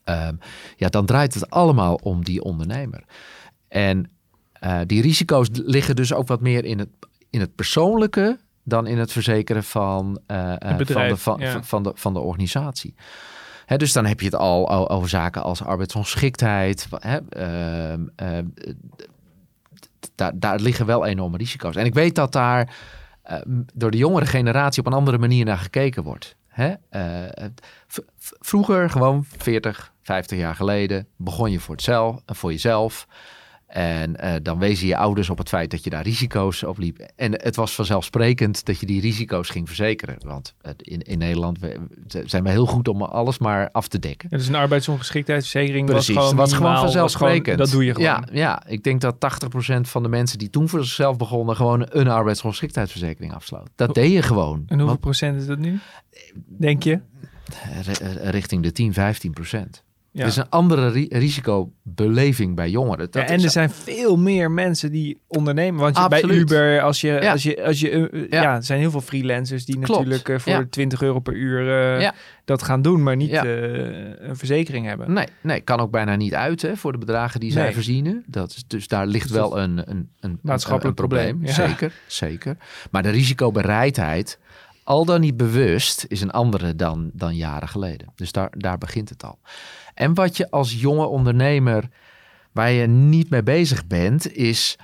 Ehm, 0.05 0.35
ja, 0.77 0.89
dan 0.89 1.07
draait 1.07 1.35
het 1.35 1.51
allemaal 1.51 1.95
om 1.95 2.25
die 2.25 2.43
ondernemer. 2.43 3.05
En 3.69 4.11
die 4.87 5.03
risico's 5.03 5.49
liggen 5.53 5.97
dus 5.97 6.13
ook 6.13 6.29
wat 6.29 6.41
meer 6.41 6.65
in 6.65 6.79
het, 6.79 6.89
in 7.31 7.41
het 7.41 7.55
persoonlijke 7.55 8.39
dan 8.65 8.87
in 8.87 8.99
het 8.99 9.13
verzekeren 9.13 9.65
van, 9.65 10.21
van, 10.27 10.77
de, 10.77 11.17
van, 11.17 11.65
van, 11.65 11.83
de, 11.83 11.93
van 11.95 12.13
de 12.13 12.21
organisatie. 12.21 12.95
Dus 13.77 13.93
dan 13.93 14.07
heb 14.07 14.21
je 14.21 14.27
het 14.27 14.35
al 14.35 14.91
over 14.91 15.09
zaken 15.09 15.43
als 15.43 15.63
arbeidsongeschiktheid. 15.63 16.89
Ehm, 17.29 18.07
ehm, 18.17 18.45
daar, 20.35 20.61
liggen 20.61 20.87
wel 20.87 21.07
enorme 21.07 21.37
risico's. 21.37 21.77
En 21.77 21.85
ik 21.85 21.95
weet 21.95 22.15
dat 22.15 22.33
daar 22.33 22.77
ehm, 23.23 23.63
door 23.75 23.91
de 23.91 23.97
jongere 23.97 24.27
generatie 24.27 24.81
op 24.81 24.87
een 24.87 24.99
andere 24.99 25.19
manier 25.19 25.45
naar 25.45 25.59
gekeken 25.59 26.03
wordt. 26.03 26.37
Uh, 26.59 26.75
vroeger, 28.41 28.91
gewoon 28.91 29.25
40, 29.37 29.93
50 30.03 30.39
jaar 30.39 30.55
geleden, 30.55 31.07
begon 31.17 31.51
je 31.51 31.61
voor, 31.61 31.75
het 31.75 31.83
voor 32.27 32.51
jezelf. 32.51 33.07
En 33.71 34.17
uh, 34.25 34.35
dan 34.43 34.59
wezen 34.59 34.87
je 34.87 34.97
ouders 34.97 35.31
op 35.31 35.39
het 35.39 35.49
feit 35.49 35.71
dat 35.71 35.85
je 35.85 35.91
daar 35.91 36.03
risico's 36.03 36.63
op 36.63 36.79
liep. 36.79 36.99
En 37.17 37.33
het 37.33 37.57
was 37.57 37.75
vanzelfsprekend 37.75 38.65
dat 38.65 38.81
je 38.81 38.87
die 38.87 39.01
risico's 39.01 39.49
ging 39.49 39.67
verzekeren. 39.67 40.17
Want 40.25 40.55
in, 40.77 41.01
in 41.01 41.19
Nederland 41.19 41.59
zijn 42.25 42.43
we 42.43 42.51
heel 42.51 42.67
goed 42.67 42.89
om 42.89 43.03
alles 43.03 43.39
maar 43.39 43.71
af 43.71 43.89
te 43.89 43.99
dekken. 43.99 44.29
Het 44.31 44.41
is 44.41 44.49
een 44.49 44.55
arbeidsongeschiktheidsverzekering. 44.55 45.87
Precies, 45.87 46.15
was 46.15 46.25
gewoon, 46.25 46.37
was 46.37 46.53
gewoon 46.53 46.77
vanzelfsprekend. 46.77 47.59
dat 47.59 47.71
doe 47.71 47.85
je 47.85 47.95
gewoon. 47.95 48.09
Ja, 48.09 48.25
ja, 48.33 48.67
ik 48.67 48.83
denk 48.83 49.01
dat 49.01 49.15
80% 49.15 49.81
van 49.81 50.03
de 50.03 50.09
mensen 50.09 50.39
die 50.39 50.51
toen 50.51 50.69
voor 50.69 50.85
zichzelf 50.85 51.17
begonnen... 51.17 51.57
gewoon 51.57 51.87
een 51.89 52.09
arbeidsongeschiktheidsverzekering 52.09 53.35
afsloot. 53.35 53.69
Dat 53.75 53.95
deed 53.95 54.13
je 54.13 54.23
gewoon. 54.23 54.63
En 54.67 54.79
hoeveel 54.79 54.99
procent 54.99 55.41
is 55.41 55.47
dat 55.47 55.59
nu, 55.59 55.79
denk 56.47 56.83
je? 56.83 57.01
Richting 58.23 58.63
de 58.63 58.73
10, 58.73 58.93
15 58.93 59.33
procent. 59.33 59.85
Ja. 60.13 60.21
Het 60.21 60.31
is 60.31 60.37
een 60.37 60.49
andere 60.49 61.07
risicobeleving 61.09 62.57
bij 62.57 62.71
jongeren. 62.71 63.09
ja, 63.11 63.27
en 63.27 63.43
er 63.43 63.51
zijn 63.51 63.71
veel 63.71 64.17
meer 64.17 64.51
mensen 64.51 64.91
die 64.91 65.21
ondernemen. 65.27 65.81
Want 65.81 65.97
je, 65.97 66.09
bij 66.09 66.23
Uber, 66.23 66.81
als 66.81 67.01
je, 67.01 67.31
als 67.31 67.43
je, 67.43 67.65
als 67.65 67.81
je, 67.81 68.11
uh, 68.11 68.31
ja. 68.31 68.55
er 68.55 68.65
zijn 68.65 68.81
heel 68.81 68.91
veel 68.91 69.01
freelancers 69.01 69.65
die 69.65 69.79
natuurlijk 69.79 70.29
uh, 70.29 70.39
voor 70.39 70.69
20 70.69 71.03
euro 71.03 71.19
per 71.19 71.35
uur 71.35 71.99
uh, 72.01 72.11
dat 72.45 72.63
gaan 72.63 72.83
doen, 72.83 73.03
maar 73.03 73.17
niet 73.17 73.33
een 73.33 74.37
verzekering 74.37 74.87
hebben. 74.87 75.13
Nee, 75.13 75.27
nee, 75.41 75.61
kan 75.61 75.81
ook 75.81 75.91
bijna 75.91 76.17
niet 76.17 76.35
uit 76.35 76.63
hè, 76.63 76.77
voor 76.77 76.93
de 76.93 76.99
bedragen 76.99 77.41
die 77.41 77.53
zij 77.53 77.73
verzienen. 77.73 78.25
Dat 78.27 78.51
is, 78.51 78.65
dus 78.67 78.89
daar 78.89 79.07
ligt 79.07 79.29
dus 79.29 79.37
wel 79.37 79.59
een, 79.59 79.91
een, 79.91 80.09
een 80.21 80.39
maatschappelijk 80.43 80.97
probleem. 80.97 81.39
probleem. 81.39 81.55
Zeker, 81.55 81.93
zeker. 82.07 82.57
Maar 82.91 83.03
de 83.03 83.11
risicobereidheid 83.11 84.39
al 84.85 85.05
dan 85.05 85.21
niet 85.21 85.37
bewust, 85.37 86.05
is 86.09 86.21
een 86.21 86.31
andere 86.31 86.77
dan, 86.77 87.11
dan 87.13 87.37
jaren 87.37 87.69
geleden. 87.69 88.13
Dus 88.15 88.33
daar, 88.33 88.51
daar 88.57 88.79
begint 88.79 89.09
het 89.09 89.25
al. 89.25 89.39
En 90.01 90.15
wat 90.15 90.37
je 90.37 90.51
als 90.51 90.81
jonge 90.81 91.07
ondernemer, 91.07 91.89
waar 92.53 92.71
je 92.71 92.87
niet 92.87 93.31
mee 93.31 93.43
bezig 93.43 93.87
bent, 93.87 94.33
is. 94.33 94.79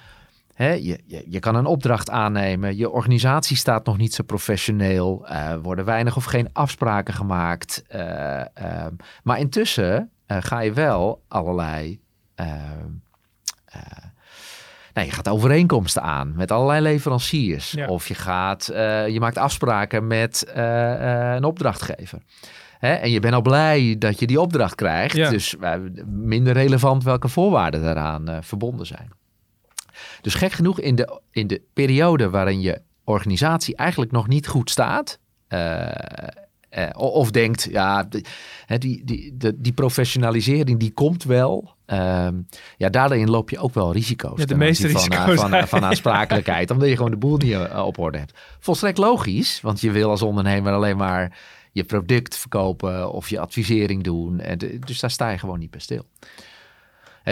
Hè, 0.55 0.73
je, 0.73 1.01
je, 1.05 1.25
je, 1.29 1.41
kan 1.41 1.55
een 1.55 1.67
opdracht 1.67 2.11
aannemen. 2.11 2.77
Je 2.77 2.91
organisatie 2.91 3.57
staat 3.57 3.87
nog 3.87 3.97
niet 3.97 4.15
zo 4.15 4.23
professioneel. 4.23 5.27
Uh, 5.31 5.55
worden 5.63 5.85
weinig 5.85 6.17
of 6.17 6.25
geen 6.25 6.49
afspraken 6.53 7.15
gemaakt. 7.15 7.85
Uh, 7.95 8.01
uh, 8.63 8.87
maar 9.23 9.39
intussen 9.39 10.11
eh, 10.27 10.37
ga 10.41 10.61
je 10.61 10.73
wel 10.73 11.23
allerlei 11.29 12.01
ehm, 12.35 12.91
nou, 14.95 15.07
je 15.09 15.15
gaat 15.15 15.29
overeenkomsten 15.29 16.03
aan 16.03 16.33
met 16.37 16.51
allerlei 16.51 16.81
leveranciers. 16.81 17.77
Of 17.87 18.09
je, 18.09 18.15
gaat, 18.15 18.67
je 19.07 19.17
maakt 19.21 19.37
afspraken 19.37 20.07
met 20.07 20.47
een 20.55 21.45
opdrachtgever. 21.45 22.19
Hè? 22.79 22.93
En 22.93 23.11
je 23.11 23.21
bent 23.21 23.35
al 23.35 23.43
blij 23.43 23.97
dat 23.99 24.19
je 24.19 24.27
die 24.27 24.41
opdracht 24.41 24.75
krijgt. 24.75 25.15
Dus 25.15 25.55
minder 26.07 26.53
relevant 26.53 27.05
welke 27.05 27.29
voorwaarden 27.29 27.83
daaraan 27.83 28.39
verbonden 28.41 28.87
zijn. 28.87 29.09
Dus 30.21 30.35
gek 30.35 30.53
genoeg, 30.53 30.81
in 30.81 30.95
de, 30.95 31.21
in 31.31 31.47
de 31.47 31.63
periode 31.73 32.31
waarin 32.31 32.61
je 32.61 32.81
organisatie 33.05 33.77
eigenlijk 33.77 34.13
nog 34.13 34.29
niet 34.29 34.47
goed 34.47 34.71
staat. 34.71 35.19
eh, 35.49 36.89
of 36.95 37.31
denkt, 37.31 37.69
ja, 37.71 38.03
die, 38.03 38.25
die, 38.79 39.05
die, 39.05 39.53
die 39.57 39.73
professionalisering 39.73 40.79
die 40.79 40.93
komt 40.93 41.25
wel. 41.25 41.75
Ehm, 41.87 42.35
ja, 42.77 42.89
daarin 42.89 43.31
loop 43.31 43.51
je 43.51 43.59
ook 43.59 43.75
wel 43.75 43.93
risico's. 43.93 44.39
Ja, 44.39 44.45
de 44.45 44.55
meeste 44.55 44.91
van, 44.91 45.01
risico's. 45.01 45.41
Van, 45.41 45.51
van, 45.51 45.69
van 45.69 45.85
aansprakelijkheid, 45.85 46.71
omdat 46.71 46.89
je 46.89 46.97
gewoon 46.97 47.11
de 47.11 47.17
boel 47.17 47.37
niet 47.37 47.57
op 47.77 47.99
orde 47.99 48.19
hebt. 48.19 48.39
Volstrekt 48.61 48.99
logisch, 48.99 49.61
want 49.61 49.81
je 49.81 49.91
wil 49.91 50.11
als 50.11 50.23
ondernemer 50.23 50.73
alleen 50.73 50.97
maar 50.97 51.39
je 51.77 51.85
product 51.85 52.37
verkopen 52.37 53.13
of 53.13 53.29
je 53.29 53.41
advisering 53.41 54.03
doen. 54.03 54.41
En 54.41 54.59
dus 54.59 55.01
daar 55.01 55.11
sta 55.11 55.31
je 55.31 55.39
gewoon 55.39 55.59
niet 55.59 55.71
bij 55.71 55.81
stil. 55.81 56.05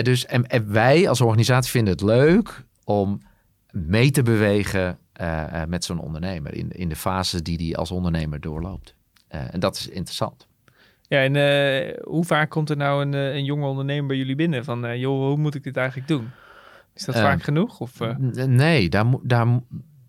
dus, 0.02 0.26
en, 0.26 0.46
en, 0.46 0.72
wij 0.72 1.08
als 1.08 1.20
organisatie 1.20 1.70
vinden 1.70 1.92
het 1.92 2.02
leuk 2.02 2.64
om 2.84 3.22
mee 3.70 4.10
te 4.10 4.22
bewegen 4.22 4.98
uh, 5.20 5.64
met 5.68 5.84
zo'n 5.84 5.98
ondernemer 5.98 6.54
in, 6.54 6.70
in 6.70 6.88
de 6.88 6.96
fase 6.96 7.42
die 7.42 7.56
die 7.56 7.76
als 7.76 7.90
ondernemer 7.90 8.40
doorloopt. 8.40 8.94
Uh, 9.34 9.54
en 9.54 9.60
dat 9.60 9.76
is 9.76 9.88
interessant. 9.88 10.46
Ja, 11.08 11.22
en 11.22 11.34
uh, 11.34 12.04
hoe 12.04 12.24
vaak 12.24 12.50
komt 12.50 12.70
er 12.70 12.76
nou 12.76 13.02
een, 13.02 13.12
een 13.12 13.44
jonge 13.44 13.66
ondernemer 13.66 14.06
bij 14.06 14.16
jullie 14.16 14.36
binnen? 14.36 14.64
Van, 14.64 14.98
joh, 14.98 15.26
hoe 15.26 15.36
moet 15.36 15.54
ik 15.54 15.62
dit 15.62 15.76
eigenlijk 15.76 16.08
doen? 16.08 16.30
Is 16.94 17.04
dat 17.04 17.14
vaak 17.14 17.42
genoeg? 17.42 17.80
Of, 17.80 18.00
Nee, 18.46 18.88
daar, 18.88 19.06
daar, 19.22 19.60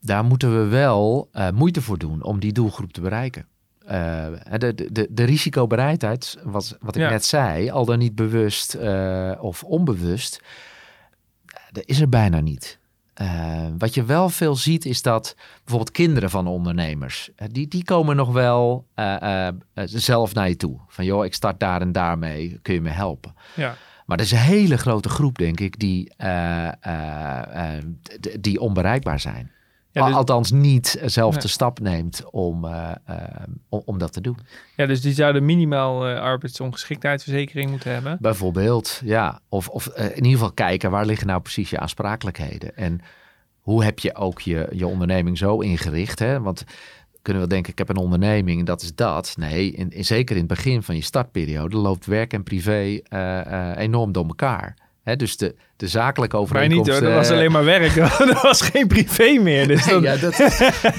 daar 0.02 0.26
moeten 0.26 0.60
we 0.60 0.68
wel 0.68 1.30
moeite 1.54 1.82
voor 1.82 1.98
doen 1.98 2.24
om 2.24 2.40
die 2.40 2.54
doelgroep 2.54 2.94
te 2.94 3.02
bereiken. 3.02 3.48
Uh, 3.88 4.28
de, 4.58 4.90
de, 4.92 5.08
de 5.10 5.24
risicobereidheid, 5.24 6.38
wat, 6.44 6.78
wat 6.80 6.96
ik 6.96 7.02
ja. 7.02 7.10
net 7.10 7.26
zei, 7.26 7.70
al 7.70 7.86
dan 7.86 8.00
niet 8.00 8.16
bewust 8.16 8.76
uh, 8.76 9.32
of 9.40 9.64
onbewust, 9.64 10.42
dat 11.72 11.84
is 11.86 12.00
er 12.00 12.10
bijna 12.10 12.40
niet. 12.40 12.80
Uh, 13.22 13.66
wat 13.78 13.94
je 13.94 14.04
wel 14.04 14.30
veel 14.30 14.56
ziet 14.56 14.86
is 14.86 15.02
dat 15.02 15.36
bijvoorbeeld 15.58 15.92
kinderen 15.92 16.30
van 16.30 16.48
ondernemers, 16.48 17.30
die, 17.52 17.68
die 17.68 17.84
komen 17.84 18.16
nog 18.16 18.32
wel 18.32 18.88
zelf 19.84 20.34
naar 20.34 20.50
je 20.50 20.56
toe. 20.56 20.80
Van 20.88 21.06
joh, 21.06 21.26
ik 21.26 21.34
start 21.34 21.60
daar 21.60 21.82
en 21.82 21.92
daarmee, 21.92 22.60
kun 22.62 22.74
je 22.74 22.82
me 22.82 22.90
helpen? 22.90 23.34
Ja. 23.56 23.76
Maar 24.06 24.18
er 24.18 24.24
is 24.24 24.32
een 24.32 24.38
hele 24.38 24.78
grote 24.78 25.10
groep, 25.10 25.38
denk 25.38 25.60
ik, 25.60 25.80
die, 25.80 26.12
die 28.40 28.60
onbereikbaar 28.60 29.20
zijn. 29.20 29.52
Ja, 29.96 30.06
dus, 30.06 30.16
Althans 30.16 30.52
niet 30.52 31.02
zelf 31.06 31.38
de 31.38 31.48
stap 31.48 31.80
neemt 31.80 32.24
om, 32.32 32.66
uh, 32.66 32.92
uh, 33.10 33.16
om, 33.70 33.82
om, 33.86 33.98
dat 33.98 34.14
te 34.14 34.22
doen. 34.22 34.38
Ja, 34.76 34.86
dus 34.86 35.02
die 35.02 35.14
zouden 35.14 35.46
minimaal 35.46 36.10
uh, 36.10 36.20
arbeidsongeschiktheidsverzekering 36.20 37.70
moeten 37.70 37.92
hebben? 37.92 38.18
Bijvoorbeeld, 38.22 39.02
ja. 39.04 39.40
Of, 39.50 39.68
of 39.68 39.88
in 39.88 40.16
ieder 40.16 40.32
geval 40.32 40.52
kijken, 40.52 40.92
waar 40.92 41.06
liggen 41.06 41.28
nou 41.28 41.42
precies 41.42 41.70
je 41.70 41.80
aansprakelijkheden? 41.80 42.78
En 42.78 43.02
hoe 43.60 43.84
heb 43.84 44.00
je 44.00 44.16
ook 44.16 44.42
je, 44.42 44.68
je 44.72 44.88
onderneming 44.88 45.38
zo 45.38 45.60
ingericht? 45.60 46.20
Hè? 46.20 46.42
Want 46.42 46.64
kunnen 47.22 47.44
we 47.44 47.50
denken, 47.50 47.72
ik 47.72 47.78
heb 47.78 47.90
een 47.90 47.98
onderneming 47.98 48.66
dat 48.66 48.82
is 48.82 48.96
dat. 48.96 49.34
Nee, 49.38 49.72
in, 49.72 49.90
in, 49.90 50.06
zeker 50.06 50.36
in 50.36 50.42
het 50.42 50.52
begin 50.52 50.84
van 50.84 50.96
je 50.96 51.04
startperiode 51.04 51.78
loopt 51.78 52.06
werk 52.06 52.34
en 52.34 52.44
privé 52.44 53.00
enorm 53.76 54.12
door 54.12 54.26
elkaar. 54.26 54.76
He, 55.06 55.16
dus 55.16 55.38
de, 55.38 55.56
de 55.78 55.88
zakelijke 55.88 56.38
overeenkomst... 56.38 56.90
Maar 56.90 57.02
niet 57.02 57.10
dat 57.10 57.14
was 57.14 57.30
alleen 57.30 57.52
maar 57.52 57.66
werk. 57.66 57.96
er 57.96 58.40
was 58.42 58.62
geen 58.62 58.88
privé 58.88 59.40
meer. 59.42 59.68
Dus 59.68 59.88
dan... 59.88 60.02
ja, 60.02 60.16
dat, 60.16 60.38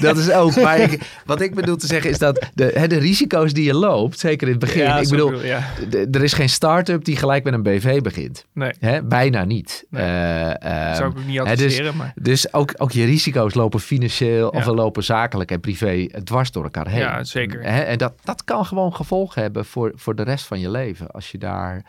dat 0.01 0.17
is 0.17 0.31
ook. 0.31 0.55
Maar 0.55 0.79
ik, 0.79 1.21
wat 1.25 1.41
ik 1.41 1.55
bedoel 1.55 1.75
te 1.75 1.87
zeggen 1.87 2.09
is 2.09 2.17
dat 2.17 2.49
de, 2.53 2.85
de 2.87 2.97
risico's 2.97 3.53
die 3.53 3.63
je 3.63 3.73
loopt, 3.73 4.19
zeker 4.19 4.47
in 4.47 4.53
het 4.53 4.61
begin... 4.63 4.83
Ja, 4.83 4.99
ik 4.99 5.09
bedoel, 5.09 5.29
bedoel 5.29 5.45
ja. 5.45 5.63
er 6.11 6.23
is 6.23 6.33
geen 6.33 6.49
start-up 6.49 7.03
die 7.05 7.15
gelijk 7.15 7.43
met 7.43 7.53
een 7.53 7.63
BV 7.63 8.01
begint. 8.01 8.45
Nee. 8.53 8.71
He, 8.79 9.03
bijna 9.03 9.43
niet. 9.43 9.85
Nee. 9.89 10.03
Uh, 10.03 10.53
uh, 10.63 10.95
zou 10.95 11.11
ik 11.11 11.17
ook 11.17 11.25
niet 11.25 11.39
adviseren. 11.39 11.85
dus, 11.85 11.95
maar... 11.95 12.13
dus 12.15 12.53
ook, 12.53 12.73
ook 12.77 12.91
je 12.91 13.05
risico's 13.05 13.53
lopen 13.53 13.79
financieel 13.79 14.49
of 14.49 14.65
lopen 14.65 15.03
zakelijk 15.03 15.51
en 15.51 15.59
privé 15.59 16.07
dwars 16.23 16.51
door 16.51 16.63
elkaar 16.63 16.87
heen. 16.87 16.99
Ja, 16.99 17.23
zeker. 17.23 17.61
en 17.61 17.97
dat, 17.97 18.13
dat 18.23 18.43
kan 18.43 18.65
gewoon 18.65 18.93
gevolgen 18.95 19.41
hebben 19.41 19.65
voor, 19.65 19.91
voor 19.95 20.15
de 20.15 20.23
rest 20.23 20.45
van 20.45 20.59
je 20.59 20.69
leven. 20.69 21.11
Als 21.11 21.31
je 21.31 21.37
daar 21.37 21.83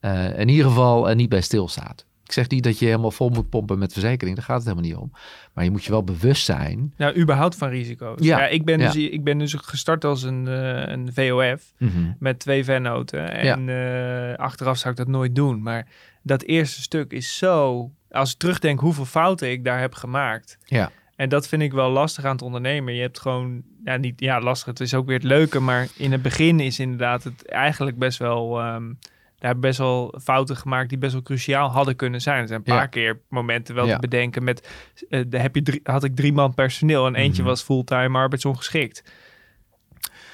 uh, 0.00 0.38
in 0.38 0.48
ieder 0.48 0.66
geval 0.66 1.10
uh, 1.10 1.16
niet 1.16 1.28
bij 1.28 1.40
stilstaat. 1.40 2.04
Ik 2.24 2.36
zeg 2.36 2.48
niet 2.48 2.64
dat 2.64 2.78
je 2.78 2.84
helemaal 2.84 3.10
vol 3.10 3.28
moet 3.28 3.48
pompen 3.48 3.78
met 3.78 3.92
verzekering. 3.92 4.36
Daar 4.36 4.44
gaat 4.44 4.56
het 4.56 4.66
helemaal 4.66 4.88
niet 4.88 4.98
om. 4.98 5.10
Maar 5.52 5.64
je 5.64 5.70
moet 5.70 5.84
je 5.84 5.90
wel 5.90 6.04
bewust 6.04 6.44
zijn. 6.44 6.94
Nou, 6.96 7.16
überhaupt 7.16 7.56
van 7.56 7.68
risico's. 7.68 8.24
Ja, 8.24 8.38
ja 8.38 8.46
ik, 8.46 8.64
ben 8.64 8.78
ja. 8.78 8.86
Dus, 8.86 8.96
ik 8.96 9.24
ben 9.24 9.38
dus 9.38 9.54
gestart 9.54 10.04
als 10.04 10.22
een, 10.22 10.46
uh, 10.46 10.86
een 10.86 11.10
VOF 11.14 11.72
mm 11.78 11.88
-hmm. 11.88 12.16
met 12.18 12.38
twee 12.38 12.64
vennoten. 12.64 13.30
En 13.30 13.66
ja. 13.66 14.32
achteraf 14.32 14.78
zou 14.78 14.90
ik 14.90 14.96
dat 14.96 15.08
nooit 15.08 15.34
doen. 15.34 15.62
Maar 15.62 15.86
dat 16.22 16.42
eerste 16.42 16.82
stuk 16.82 17.12
is 17.12 17.38
zo... 17.38 17.90
Als 18.10 18.32
ik 18.32 18.38
terugdenk 18.38 18.80
hoeveel 18.80 19.04
fouten 19.04 19.50
ik 19.50 19.64
daar 19.64 19.80
heb 19.80 19.94
gemaakt. 19.94 20.58
Ja. 20.64 20.90
En 21.16 21.28
dat 21.28 21.48
vind 21.48 21.62
ik 21.62 21.72
wel 21.72 21.90
lastig 21.90 22.24
aan 22.24 22.32
het 22.32 22.42
ondernemen. 22.42 22.94
Je 22.94 23.00
hebt 23.00 23.20
gewoon, 23.20 23.62
ja, 23.84 23.96
niet, 23.96 24.20
ja, 24.20 24.40
lastig. 24.40 24.66
Het 24.66 24.80
is 24.80 24.94
ook 24.94 25.06
weer 25.06 25.16
het 25.16 25.24
leuke. 25.26 25.60
Maar 25.60 25.88
in 25.96 26.12
het 26.12 26.22
begin 26.22 26.60
is 26.60 26.78
inderdaad 26.78 27.24
het 27.24 27.48
eigenlijk 27.48 27.98
best 27.98 28.18
wel... 28.18 28.64
Um, 28.64 28.98
daar 29.40 29.58
best 29.58 29.78
wel 29.78 30.14
fouten 30.22 30.56
gemaakt 30.56 30.88
die 30.88 30.98
best 30.98 31.12
wel 31.12 31.22
cruciaal 31.22 31.70
hadden 31.70 31.96
kunnen 31.96 32.20
zijn. 32.20 32.40
Er 32.40 32.46
zijn 32.46 32.62
een 32.64 32.74
paar 32.74 32.88
keer 32.88 33.20
momenten 33.28 33.74
wel 33.74 33.86
ja. 33.86 33.94
te 33.94 34.00
bedenken 34.00 34.44
met, 34.44 34.68
uh, 35.08 35.24
heb 35.30 35.54
je 35.54 35.62
drie, 35.62 35.80
had 35.82 36.04
ik 36.04 36.16
drie 36.16 36.32
man 36.32 36.54
personeel 36.54 37.06
en 37.06 37.14
eentje 37.14 37.30
mm 37.30 37.38
-hmm. 37.38 37.46
was 37.46 37.62
fulltime 37.62 38.18
arbeidsongeschikt. 38.18 39.02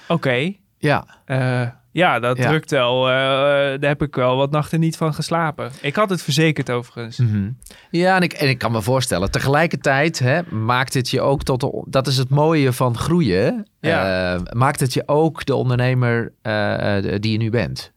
Oké. 0.03 0.13
Okay. 0.13 0.61
Ja. 0.79 1.07
Uh, 1.27 1.69
ja, 1.93 2.19
dat 2.19 2.37
ja. 2.37 2.49
drukt 2.49 2.71
wel. 2.71 3.09
Uh, 3.09 3.15
daar 3.15 3.79
heb 3.81 4.03
ik 4.03 4.15
wel 4.15 4.37
wat 4.37 4.51
nachten 4.51 4.81
niet 4.81 4.97
van 4.97 5.15
geslapen. 5.15 5.71
Ik 5.81 5.95
had 5.95 6.11
het 6.11 6.23
verzekerd 6.23 6.71
overigens. 6.71 7.19
Mm 7.19 7.29
-hmm. 7.29 7.57
Ja, 7.91 8.17
en 8.17 8.23
ik, 8.23 8.33
en 8.33 8.49
ik 8.49 8.59
kan 8.59 8.73
me 8.73 8.83
voorstellen, 8.83 9.31
tegelijkertijd 9.31 10.19
hè, 10.19 10.43
maakt 10.51 10.95
het 10.95 11.11
je 11.11 11.21
ook 11.21 11.43
tot... 11.43 11.61
De, 11.61 11.85
dat 11.87 12.07
is 12.07 12.17
het 12.17 12.29
mooie 12.29 12.73
van 12.73 12.97
groeien. 12.97 13.67
Ja. 13.81 14.35
Uh, 14.35 14.41
maakt 14.51 14.81
het 14.81 14.93
je 14.93 15.03
ook 15.07 15.45
de 15.45 15.55
ondernemer 15.55 16.33
uh, 16.43 16.97
die 17.21 17.33
je 17.33 17.39
nu 17.39 17.51
bent. 17.51 17.93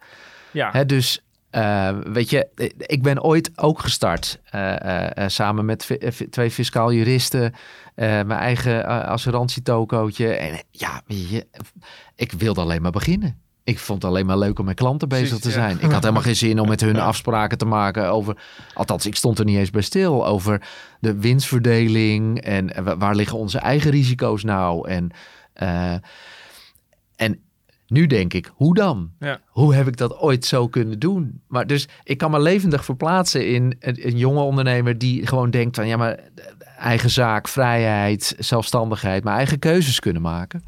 Ja. 0.52 0.70
Hè, 0.72 0.86
dus 0.86 1.24
uh, 1.52 1.90
weet 2.04 2.30
je, 2.30 2.48
ik 2.78 3.02
ben 3.02 3.24
ooit 3.24 3.52
ook 3.56 3.80
gestart 3.80 4.40
uh, 4.56 4.76
uh, 4.86 5.28
samen 5.28 5.66
met 5.66 5.98
twee 6.30 6.52
fiscaal 6.52 6.94
juristen, 6.94 7.54
mijn 7.96 8.32
eigen 8.32 8.86
assurantietokootje. 9.06 10.34
En 10.34 10.64
ja, 10.72 11.02
je, 11.08 11.48
ik 12.16 12.32
wilde 12.32 12.62
alleen 12.62 12.82
maar 12.82 12.92
beginnen. 12.92 13.42
Ik 13.64 13.80
vond 13.80 14.02
het 14.02 14.12
alleen 14.12 14.26
maar 14.26 14.38
leuk 14.38 14.60
om 14.60 14.66
met 14.66 14.76
klanten 14.76 15.10
bezig 15.10 15.28
Precies, 15.28 15.44
te 15.44 15.52
zijn. 15.52 15.78
Ja. 15.80 15.86
Ik 15.86 15.92
had 15.92 16.02
helemaal 16.02 16.24
geen 16.24 16.36
zin 16.36 16.60
om 16.60 16.68
met 16.68 16.82
hun 16.82 17.00
afspraken 17.00 17.58
te 17.58 17.66
maken 17.66 18.12
over. 18.12 18.38
Althans, 18.74 19.06
ik 19.06 19.16
stond 19.16 19.40
er 19.40 19.46
niet 19.46 19.58
eens 19.58 19.70
bij 19.70 19.82
stil. 19.82 20.26
Over 20.28 20.62
de 21.00 21.20
winstverdeling 21.20 22.42
en 22.42 22.98
waar 23.00 23.16
liggen 23.16 23.38
onze 23.38 23.60
eigen 23.60 23.92
risico's 23.92 24.44
nou. 24.44 24.90
En, 24.90 25.12
en 25.54 26.02
nu 27.90 28.08
denk 28.08 28.34
ik, 28.34 28.52
hoe 28.54 28.74
dan? 28.74 29.12
Ja. 29.20 29.40
Hoe 29.48 29.76
heb 29.76 29.88
ik 29.88 29.98
dat 29.98 30.18
ooit 30.18 30.46
zo 30.46 30.68
kunnen 30.68 31.00
doen? 31.00 31.42
Maar 31.48 31.68
dus 31.68 31.88
ik 32.04 32.18
kan 32.18 32.32
me 32.32 32.40
levendig 32.40 32.86
verplaatsen 32.86 33.48
in 33.48 33.76
een, 33.80 34.08
een, 34.08 34.18
jonge 34.18 34.42
ondernemer 34.42 34.98
die 34.98 35.28
gewoon 35.28 35.50
denkt 35.50 35.76
van 35.76 35.88
ja, 35.88 35.98
maar 35.98 36.20
eigen 36.78 37.10
zaak, 37.10 37.48
vrijheid, 37.48 38.36
zelfstandigheid, 38.40 39.24
maar 39.24 39.36
eigen 39.36 39.60
keuzes 39.60 40.00
kunnen 40.00 40.22
maken. 40.22 40.64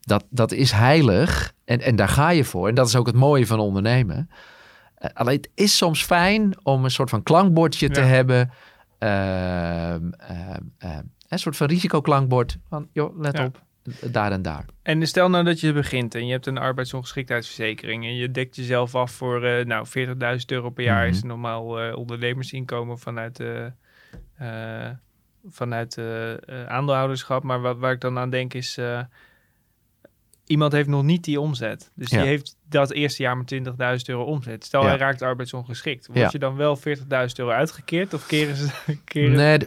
Dat, 0.00 0.24
dat 0.30 0.52
is 0.52 0.72
heilig 0.72 1.52
en, 1.64 1.80
en 1.80 1.96
daar 1.96 2.08
ga 2.08 2.30
je 2.30 2.44
voor. 2.44 2.68
En 2.68 2.74
dat 2.74 2.86
is 2.86 2.96
ook 2.96 3.06
het 3.06 3.16
mooie 3.16 3.46
van 3.46 3.58
ondernemen. 3.58 4.30
Uh, 4.98 5.10
alleen 5.14 5.36
het 5.36 5.50
is 5.54 5.76
soms 5.76 6.04
fijn 6.04 6.54
om 6.62 6.84
een 6.84 6.90
soort 6.90 7.10
van 7.10 7.22
klankbordje 7.22 7.86
ja. 7.86 7.94
te 7.94 8.00
hebben. 8.00 8.50
Uh, 8.98 9.94
uh, 9.94 10.98
een 11.28 11.38
soort 11.38 11.56
van 11.56 11.66
risicoklankbord. 11.66 12.58
Van 12.68 12.88
joh, 12.92 13.18
let 13.20 13.36
ja. 13.36 13.44
op 13.44 13.62
daar 14.10 14.32
en 14.32 14.42
daar. 14.42 14.64
En 14.82 15.06
stel 15.06 15.30
nou 15.30 15.44
dat 15.44 15.60
je 15.60 15.72
begint 15.72 16.14
en 16.14 16.26
je 16.26 16.32
hebt 16.32 16.46
een 16.46 16.58
arbeidsongeschiktheidsverzekering 16.58 18.04
en 18.04 18.14
je 18.14 18.30
dekt 18.30 18.56
jezelf 18.56 18.94
af 18.94 19.12
voor 19.12 19.44
uh, 19.44 19.64
nou 19.64 19.86
40.000 19.86 20.14
euro 20.46 20.70
per 20.70 20.84
jaar 20.84 20.96
mm 20.96 21.08
-hmm. 21.08 21.12
is 21.12 21.22
normaal 21.22 21.86
uh, 21.86 21.96
ondernemersinkomen 21.96 22.98
vanuit, 22.98 23.40
uh, 23.40 24.90
vanuit 25.48 25.98
aandeelhouderschap. 26.66 27.42
Maar 27.42 27.60
wat, 27.60 27.78
waar 27.78 27.92
ik 27.92 28.00
dan 28.00 28.18
aan 28.18 28.30
denk 28.30 28.54
is, 28.54 28.78
iemand 30.46 30.72
heeft 30.72 30.88
nog 30.88 31.02
niet 31.02 31.24
die 31.24 31.40
omzet. 31.40 31.90
Dus 31.94 32.10
ja. 32.10 32.18
die 32.18 32.26
heeft 32.26 32.56
dat 32.68 32.92
eerste 32.92 33.22
jaar 33.22 33.36
met 33.36 33.54
20.000 33.54 33.62
euro 34.06 34.24
omzet. 34.24 34.64
Stel 34.64 34.82
ja. 34.82 34.88
hij 34.88 34.96
raakt 34.96 35.22
arbeidsongeschikt. 35.22 36.06
Word 36.06 36.18
ja. 36.18 36.28
je 36.32 36.38
dan 36.38 36.56
wel 36.56 36.78
40.000 36.78 36.84
euro 37.36 37.50
uitgekeerd 37.50 38.14
of 38.14 38.26
keren 38.26 38.56
ze... 38.56 38.68
Keren 39.04 39.36
nee, 39.36 39.58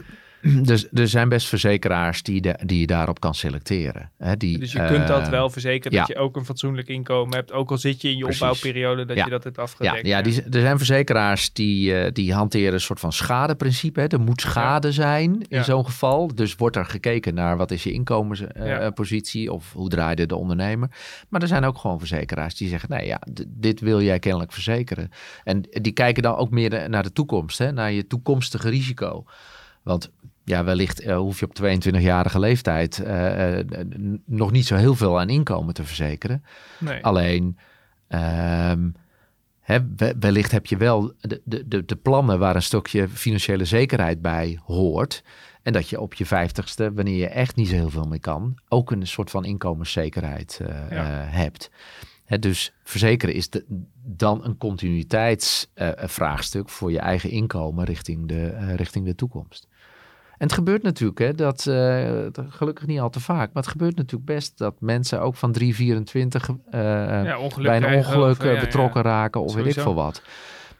dus 0.42 0.86
er 0.92 1.08
zijn 1.08 1.28
best 1.28 1.46
verzekeraars 1.48 2.22
die, 2.22 2.40
de, 2.40 2.58
die 2.64 2.80
je 2.80 2.86
daarop 2.86 3.20
kan 3.20 3.34
selecteren. 3.34 4.10
Hè, 4.18 4.36
die, 4.36 4.58
dus 4.58 4.72
je 4.72 4.86
kunt 4.86 5.06
dat 5.06 5.28
wel 5.28 5.50
verzekeren 5.50 5.92
ja. 5.92 5.98
dat 5.98 6.16
je 6.16 6.22
ook 6.22 6.36
een 6.36 6.44
fatsoenlijk 6.44 6.88
inkomen 6.88 7.34
hebt. 7.34 7.52
Ook 7.52 7.70
al 7.70 7.78
zit 7.78 8.00
je 8.00 8.08
in 8.08 8.16
je 8.16 8.22
Precies. 8.22 8.42
opbouwperiode, 8.42 9.04
dat 9.04 9.16
ja. 9.16 9.24
je 9.24 9.30
dat 9.30 9.44
hebt 9.44 9.58
afgedekt. 9.58 10.06
Ja, 10.06 10.16
ja 10.16 10.22
die, 10.22 10.42
er 10.42 10.60
zijn 10.60 10.76
verzekeraars 10.76 11.52
die, 11.52 11.92
uh, 11.92 12.06
die 12.12 12.34
hanteren 12.34 12.72
een 12.72 12.80
soort 12.80 13.00
van 13.00 13.12
schadeprincipe. 13.12 14.00
Hè. 14.00 14.06
Er 14.06 14.20
moet 14.20 14.40
schade 14.40 14.92
zijn 14.92 15.46
in 15.48 15.64
zo'n 15.64 15.84
geval. 15.84 16.34
Dus 16.34 16.54
wordt 16.54 16.76
er 16.76 16.86
gekeken 16.86 17.34
naar 17.34 17.56
wat 17.56 17.70
is 17.70 17.82
je 17.82 17.92
inkomenspositie 17.92 19.44
uh, 19.44 19.52
of 19.52 19.72
hoe 19.72 19.88
draaide 19.88 20.26
de 20.26 20.36
ondernemer. 20.36 20.90
Maar 21.28 21.42
er 21.42 21.48
zijn 21.48 21.64
ook 21.64 21.78
gewoon 21.78 21.98
verzekeraars 21.98 22.54
die 22.54 22.68
zeggen, 22.68 22.88
nee 22.88 23.06
ja, 23.06 23.20
dit 23.48 23.80
wil 23.80 24.02
jij 24.02 24.18
kennelijk 24.18 24.52
verzekeren. 24.52 25.10
En 25.44 25.62
die 25.70 25.92
kijken 25.92 26.22
dan 26.22 26.36
ook 26.36 26.50
meer 26.50 26.90
naar 26.90 27.02
de 27.02 27.12
toekomst, 27.12 27.58
hè, 27.58 27.72
naar 27.72 27.92
je 27.92 28.06
toekomstige 28.06 28.68
risico. 28.68 29.24
Want 29.86 30.10
ja, 30.44 30.64
wellicht 30.64 31.04
uh, 31.04 31.16
hoef 31.16 31.40
je 31.40 31.46
op 31.46 31.60
22-jarige 31.62 32.38
leeftijd 32.38 33.02
uh, 33.06 33.58
nog 34.24 34.50
niet 34.50 34.66
zo 34.66 34.76
heel 34.76 34.94
veel 34.94 35.20
aan 35.20 35.28
inkomen 35.28 35.74
te 35.74 35.84
verzekeren. 35.84 36.44
Nee. 36.78 37.04
Alleen, 37.04 37.58
um, 38.08 38.94
hè, 39.60 39.78
wellicht 40.18 40.52
heb 40.52 40.66
je 40.66 40.76
wel 40.76 41.12
de, 41.20 41.42
de, 41.44 41.84
de 41.84 41.96
plannen 41.96 42.38
waar 42.38 42.54
een 42.54 42.62
stukje 42.62 43.08
financiële 43.08 43.64
zekerheid 43.64 44.22
bij 44.22 44.58
hoort. 44.64 45.22
En 45.62 45.72
dat 45.72 45.88
je 45.88 46.00
op 46.00 46.14
je 46.14 46.26
vijftigste, 46.26 46.92
wanneer 46.92 47.18
je 47.18 47.28
echt 47.28 47.56
niet 47.56 47.68
zo 47.68 47.74
heel 47.74 47.90
veel 47.90 48.08
meer 48.08 48.20
kan, 48.20 48.58
ook 48.68 48.90
een 48.90 49.06
soort 49.06 49.30
van 49.30 49.44
inkomenszekerheid 49.44 50.58
uh, 50.62 50.68
ja. 50.90 51.04
hebt. 51.28 51.70
Hè, 52.24 52.38
dus 52.38 52.72
verzekeren 52.84 53.34
is 53.34 53.50
de, 53.50 53.64
dan 54.04 54.44
een 54.44 54.56
continuïteitsvraagstuk 54.56 56.68
voor 56.68 56.92
je 56.92 56.98
eigen 56.98 57.30
inkomen 57.30 57.84
richting 57.84 58.28
de, 58.28 58.74
richting 58.74 59.06
de 59.06 59.14
toekomst. 59.14 59.68
En 60.38 60.46
het 60.46 60.52
gebeurt 60.52 60.82
natuurlijk, 60.82 61.18
hè, 61.18 61.34
dat, 61.34 61.66
uh, 61.68 62.26
gelukkig 62.48 62.86
niet 62.86 63.00
al 63.00 63.10
te 63.10 63.20
vaak, 63.20 63.52
maar 63.52 63.62
het 63.62 63.72
gebeurt 63.72 63.96
natuurlijk 63.96 64.24
best 64.24 64.58
dat 64.58 64.80
mensen 64.80 65.20
ook 65.20 65.36
van 65.36 65.52
324 65.52 66.48
uh, 66.48 66.54
ja, 66.70 67.38
bij 67.56 67.76
een 67.76 67.96
ongeluk 67.96 68.42
of, 68.42 68.60
betrokken 68.60 69.02
ja, 69.02 69.08
ja. 69.08 69.16
raken 69.16 69.40
of 69.40 69.50
Sowieso. 69.50 69.66
weet 69.66 69.76
ik 69.76 69.82
veel 69.82 69.94
wat. 69.94 70.22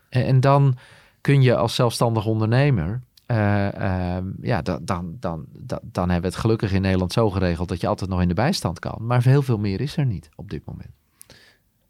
En, 0.08 0.24
en, 0.24 0.40
dan 0.40 0.76
kun 1.20 1.42
je 1.42 1.56
als 1.56 1.74
zelfstandig 1.74 2.26
ondernemer, 2.26 3.00
uh, 3.26 3.36
ja, 4.40 4.62
dan, 4.62 4.78
dan, 4.82 5.16
dan, 5.20 5.44
dan, 5.52 5.80
dan 5.82 6.10
hebben 6.10 6.30
we 6.30 6.36
het 6.36 6.44
gelukkig 6.44 6.72
in 6.72 6.82
Nederland 6.82 7.12
zo 7.12 7.30
geregeld 7.30 7.68
dat 7.68 7.80
je 7.80 7.86
altijd 7.86 8.10
nog 8.10 8.20
in 8.20 8.28
de 8.28 8.34
bijstand 8.34 8.78
kan. 8.78 8.98
Maar 9.00 9.22
heel 9.22 9.42
veel 9.42 9.58
meer 9.58 9.80
is 9.80 9.96
er 9.96 10.06
niet 10.06 10.28
op 10.34 10.50
dit 10.50 10.64
moment. 10.64 10.90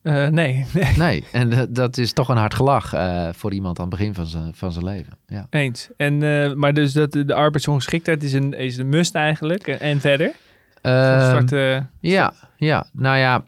Uh, 0.06 0.26
nee, 0.26 0.66
nee. 0.72 0.92
Nee, 1.06 1.25
en 1.32 1.52
uh, 1.52 1.62
dat 1.68 1.96
is 1.96 2.12
toch 2.12 2.28
een 2.28 2.36
hard 2.36 2.54
gelach 2.54 2.94
uh, 2.94 3.28
voor 3.32 3.52
iemand 3.52 3.78
aan 3.78 3.86
het 3.86 3.98
begin 3.98 4.14
van 4.14 4.26
zijn, 4.26 4.54
van 4.54 4.72
zijn 4.72 4.84
leven. 4.84 5.12
Ja. 5.26 5.46
Eens. 5.50 5.88
En, 5.96 6.18
maar 6.58 6.75
dus 6.75 6.92
dat, 6.92 7.12
de 7.12 7.34
arbeidsongeschiktheid 7.34 8.22
is 8.22 8.32
een, 8.32 8.52
is 8.52 8.76
een 8.76 8.88
must 8.88 9.14
eigenlijk. 9.14 9.66
En, 9.66 10.00
verder? 10.00 10.32
Start, 10.80 11.50
ja, 12.00 12.32
ja, 12.56 12.86
nou 12.92 13.18
ja, 13.18 13.44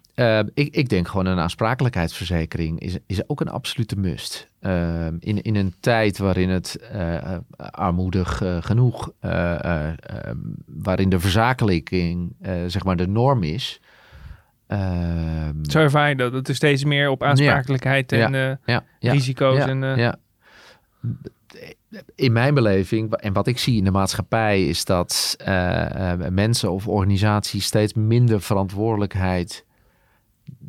ik, 0.54 0.74
ik 0.74 0.88
denk 0.88 1.08
gewoon 1.08 1.26
een 1.26 1.38
aansprakelijkheidsverzekering 1.38 2.80
is, 2.80 2.98
is 3.06 3.28
ook 3.28 3.40
een 3.40 3.48
absolute 3.48 3.96
must. 3.96 4.48
Ehm, 4.60 5.16
in, 5.20 5.42
in 5.42 5.56
een 5.56 5.74
tijd 5.80 6.18
waarin 6.18 6.48
het 6.48 6.78
armoedig 7.56 8.42
genoeg, 8.60 9.10
waarin 10.66 11.08
de 11.08 11.20
verzakelijking 11.20 12.36
zeg 12.66 12.84
maar 12.84 12.96
de 12.96 13.08
norm 13.08 13.42
is... 13.42 13.80
Um, 14.68 15.64
Zo 15.70 15.78
ervaar 15.78 16.08
je 16.08 16.16
dat? 16.16 16.32
Dat 16.32 16.48
er 16.48 16.54
steeds 16.54 16.84
meer 16.84 17.10
op 17.10 17.22
aansprakelijkheid 17.22 18.12
en 18.12 18.32
ja, 18.32 18.50
uh, 18.50 18.56
ja, 18.98 19.12
risico's 19.12 19.58
en... 19.58 19.82
Uh... 19.82 19.96
ja. 19.96 20.16
In 22.14 22.32
mijn 22.32 22.54
beleving, 22.54 23.14
en 23.14 23.32
wat 23.32 23.46
ik 23.46 23.58
zie 23.58 23.76
in 23.76 23.84
de 23.84 23.90
maatschappij, 23.90 24.68
is 24.68 24.84
dat 24.84 25.36
uh, 25.48 26.12
mensen 26.30 26.72
of 26.72 26.88
organisaties 26.88 27.64
steeds 27.64 27.94
minder 27.94 28.40
verantwoordelijkheid 28.40 29.64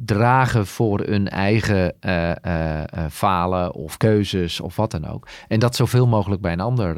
dragen 0.05 0.67
voor 0.67 0.99
hun 0.99 1.29
eigen 1.29 1.93
uh, 2.01 2.31
uh, 2.45 2.81
falen 3.11 3.73
of 3.73 3.97
keuzes 3.97 4.59
of 4.59 4.75
wat 4.75 4.91
dan 4.91 5.07
ook. 5.07 5.27
En 5.47 5.59
dat 5.59 5.75
zoveel 5.75 6.07
mogelijk 6.07 6.41
bij 6.41 6.51
een 6.51 6.59
ander 6.59 6.95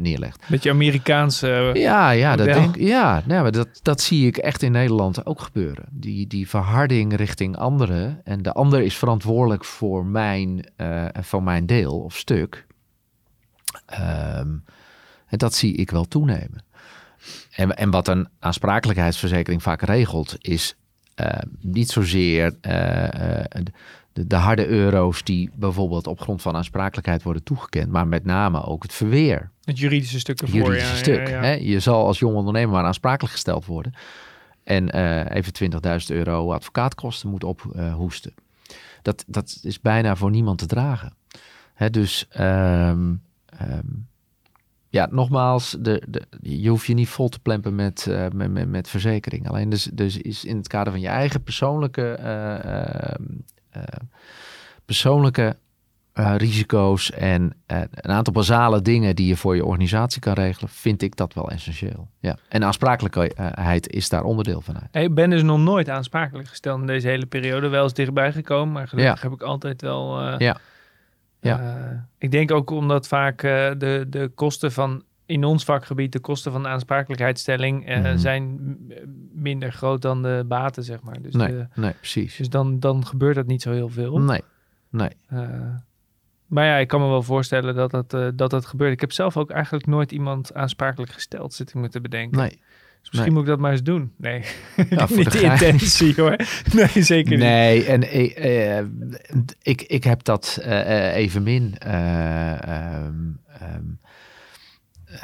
neerlegt. 0.00 0.44
Beetje 0.48 0.70
Amerikaanse. 0.70 1.70
Ja, 1.74 2.10
ja, 2.10 2.36
dat, 2.36 2.46
denk, 2.46 2.76
ja 2.76 3.22
maar 3.26 3.52
dat, 3.52 3.68
dat 3.82 4.00
zie 4.00 4.26
ik 4.26 4.36
echt 4.36 4.62
in 4.62 4.72
Nederland 4.72 5.26
ook 5.26 5.40
gebeuren. 5.40 5.84
Die, 5.90 6.26
die 6.26 6.48
verharding 6.48 7.16
richting 7.16 7.56
anderen. 7.56 8.20
En 8.24 8.42
de 8.42 8.52
ander 8.52 8.82
is 8.82 8.96
verantwoordelijk 8.96 9.64
voor 9.64 10.06
mijn, 10.06 10.72
voor 11.12 11.42
mijn 11.42 11.66
deel 11.66 12.00
of 12.00 12.16
stuk. 12.16 12.66
Um, 14.40 14.64
en 15.26 15.38
dat 15.38 15.54
zie 15.54 15.74
ik 15.74 15.90
wel 15.90 16.04
toenemen. 16.04 16.64
En, 17.50 17.76
en 17.76 17.90
wat 17.90 18.08
een 18.08 18.28
aansprakelijkheidsverzekering 18.38 19.62
vaak 19.62 19.82
regelt, 19.82 20.36
is 20.38 20.74
uh, 20.74 20.87
niet 21.60 21.90
zozeer 21.90 22.44
uh, 22.44 22.52
de, 24.12 24.26
de, 24.26 24.36
harde 24.36 24.66
euro's 24.66 25.22
die 25.22 25.50
bijvoorbeeld 25.54 26.06
op 26.06 26.20
grond 26.20 26.42
van 26.42 26.56
aansprakelijkheid 26.56 27.22
worden 27.22 27.42
toegekend, 27.42 27.90
maar 27.90 28.06
met 28.06 28.24
name 28.24 28.64
ook 28.64 28.82
het 28.82 28.92
verweer. 28.92 29.50
Het 29.64 29.78
juridische 29.78 30.18
stuk 30.18 30.40
ervoor. 30.40 30.56
Juridische 30.56 30.92
ja, 30.92 30.96
stuk. 30.96 31.28
Ja, 31.28 31.34
ja. 31.34 31.40
Hè? 31.42 31.52
Je 31.52 31.80
zal 31.80 32.06
als 32.06 32.18
jong 32.18 32.36
ondernemer 32.36 32.74
maar 32.74 32.84
aansprakelijk 32.84 33.32
gesteld 33.32 33.66
worden 33.66 33.94
en 34.64 34.88
even 35.28 35.52
20.000 35.72 36.16
euro 36.16 36.52
advocaatkosten 36.52 37.30
moet 37.30 37.44
ophoesten. 37.44 38.34
dat, 39.02 39.24
dat 39.26 39.58
is 39.62 39.80
bijna 39.80 40.16
voor 40.16 40.30
niemand 40.30 40.58
te 40.58 40.66
dragen. 40.66 41.12
Hè? 41.74 41.90
Dus 41.90 42.28
um, 42.40 43.22
um, 43.62 44.08
ja, 44.90 45.08
nogmaals, 45.10 45.76
de, 45.80 46.02
de, 46.08 46.22
je 46.40 46.68
hoeft 46.68 46.86
je 46.86 46.94
niet 46.94 47.08
vol 47.08 47.28
te 47.28 47.40
plempen 47.40 47.74
met, 47.74 48.06
uh, 48.08 48.26
met, 48.32 48.50
met, 48.52 48.68
met, 48.68 48.88
verzekering. 48.88 49.48
Alleen 49.48 49.68
dus, 49.68 49.84
dus 49.84 50.16
is 50.16 50.44
in 50.44 50.56
het 50.56 50.68
kader 50.68 50.92
van 50.92 51.00
je 51.00 51.08
eigen 51.08 51.42
persoonlijke, 51.42 52.18
uh, 52.20 53.26
uh, 53.76 53.82
persoonlijke 54.84 55.56
risico's 56.36 57.10
en 57.10 57.52
een 57.66 58.10
aantal 58.10 58.32
basale 58.32 58.82
dingen 58.82 59.16
die 59.16 59.26
je 59.26 59.36
voor 59.36 59.56
je 59.56 59.64
organisatie 59.64 60.20
kan 60.20 60.32
regelen, 60.32 60.70
vind 60.70 61.02
ik 61.02 61.16
dat 61.16 61.34
wel 61.34 61.50
essentieel. 61.50 62.08
Ja. 62.20 62.36
En 62.48 62.64
aansprakelijkheid 62.64 63.88
is 63.88 64.08
daar 64.08 64.22
onderdeel 64.22 64.60
van 64.60 64.74
uit. 64.74 65.04
Ik 65.04 65.14
ben 65.14 65.30
dus 65.30 65.42
nog 65.42 65.58
nooit 65.58 65.88
aansprakelijk 65.88 66.48
gesteld 66.48 66.80
in 66.80 66.86
deze 66.86 67.08
hele 67.08 67.26
periode. 67.26 67.68
Wel 67.68 67.82
eens 67.82 67.94
dichtbij 67.94 68.32
gekomen, 68.32 68.72
maar 68.72 68.88
gelukkig 68.88 69.22
ja. 69.22 69.28
heb 69.28 69.32
ik 69.32 69.42
altijd 69.42 69.82
wel... 69.82 70.38
ja 70.38 70.56
ja. 71.40 71.60
Uh, 71.60 71.98
ik 72.18 72.30
denk 72.30 72.50
ook 72.50 72.70
omdat 72.70 73.08
vaak 73.08 73.42
uh, 73.42 73.50
de, 73.78 74.06
de 74.08 74.30
kosten 74.34 74.72
van 74.72 75.02
in 75.26 75.44
ons 75.44 75.64
vakgebied, 75.64 76.12
de 76.12 76.20
kosten 76.20 76.52
van 76.52 76.62
de 76.62 76.68
aansprakelijkheidsstelling 76.68 77.88
uh, 77.88 78.10
mm. 78.10 78.18
zijn 78.18 78.76
minder 79.32 79.72
groot 79.72 80.02
dan 80.02 80.22
de 80.22 80.44
baten, 80.46 80.84
zeg 80.84 81.02
maar. 81.02 81.22
Dus 81.22 81.34
nee, 81.34 81.48
de, 81.48 81.66
nee, 81.74 81.92
precies. 81.92 82.36
Dus 82.36 82.48
dan, 82.48 82.80
dan 82.80 83.06
gebeurt 83.06 83.34
dat 83.34 83.46
niet 83.46 83.62
zo 83.62 83.72
heel 83.72 83.88
veel. 83.88 84.18
Nee, 84.18 84.42
nee. 84.90 85.10
maar 86.46 86.64
ja, 86.64 86.76
ik 86.76 86.88
kan 86.88 87.00
me 87.00 87.06
wel 87.06 87.22
voorstellen 87.22 87.74
dat 87.74 87.90
dat, 87.90 88.10
dat 88.38 88.50
dat 88.50 88.66
gebeurt. 88.66 88.92
Ik 88.92 89.00
heb 89.00 89.12
zelf 89.12 89.36
ook 89.36 89.50
eigenlijk 89.50 89.86
nooit 89.86 90.12
iemand 90.12 90.54
aansprakelijk 90.54 91.12
gesteld, 91.12 91.54
zit 91.54 91.68
ik 91.68 91.74
me 91.74 91.88
te 91.88 92.00
bedenken. 92.00 92.38
Nee. 92.38 92.60
Dus 93.08 93.18
misschien 93.18 93.36
nee. 93.36 93.42
moet 93.42 93.52
ik 93.52 93.56
dat 93.56 93.68
maar 93.68 93.72
eens 93.72 93.88
doen. 93.88 94.12
Nee, 94.16 94.44
ja, 94.90 95.06
niet 95.08 95.32
de, 95.32 95.38
de 95.38 95.42
intentie 95.42 96.14
hoor. 96.16 96.36
Nee, 96.74 97.02
zeker 97.02 97.30
niet. 97.30 97.38
Nee, 97.38 97.84
en 97.84 98.14
ik, 98.14 98.38
uh, 98.44 98.78
ik, 99.62 99.82
ik 99.82 100.04
heb 100.04 100.24
dat 100.24 100.58
uh, 100.62 101.14
evenmin. 101.14 101.74
Uh, 101.86 102.52
um, 102.52 103.40
um, 103.62 103.98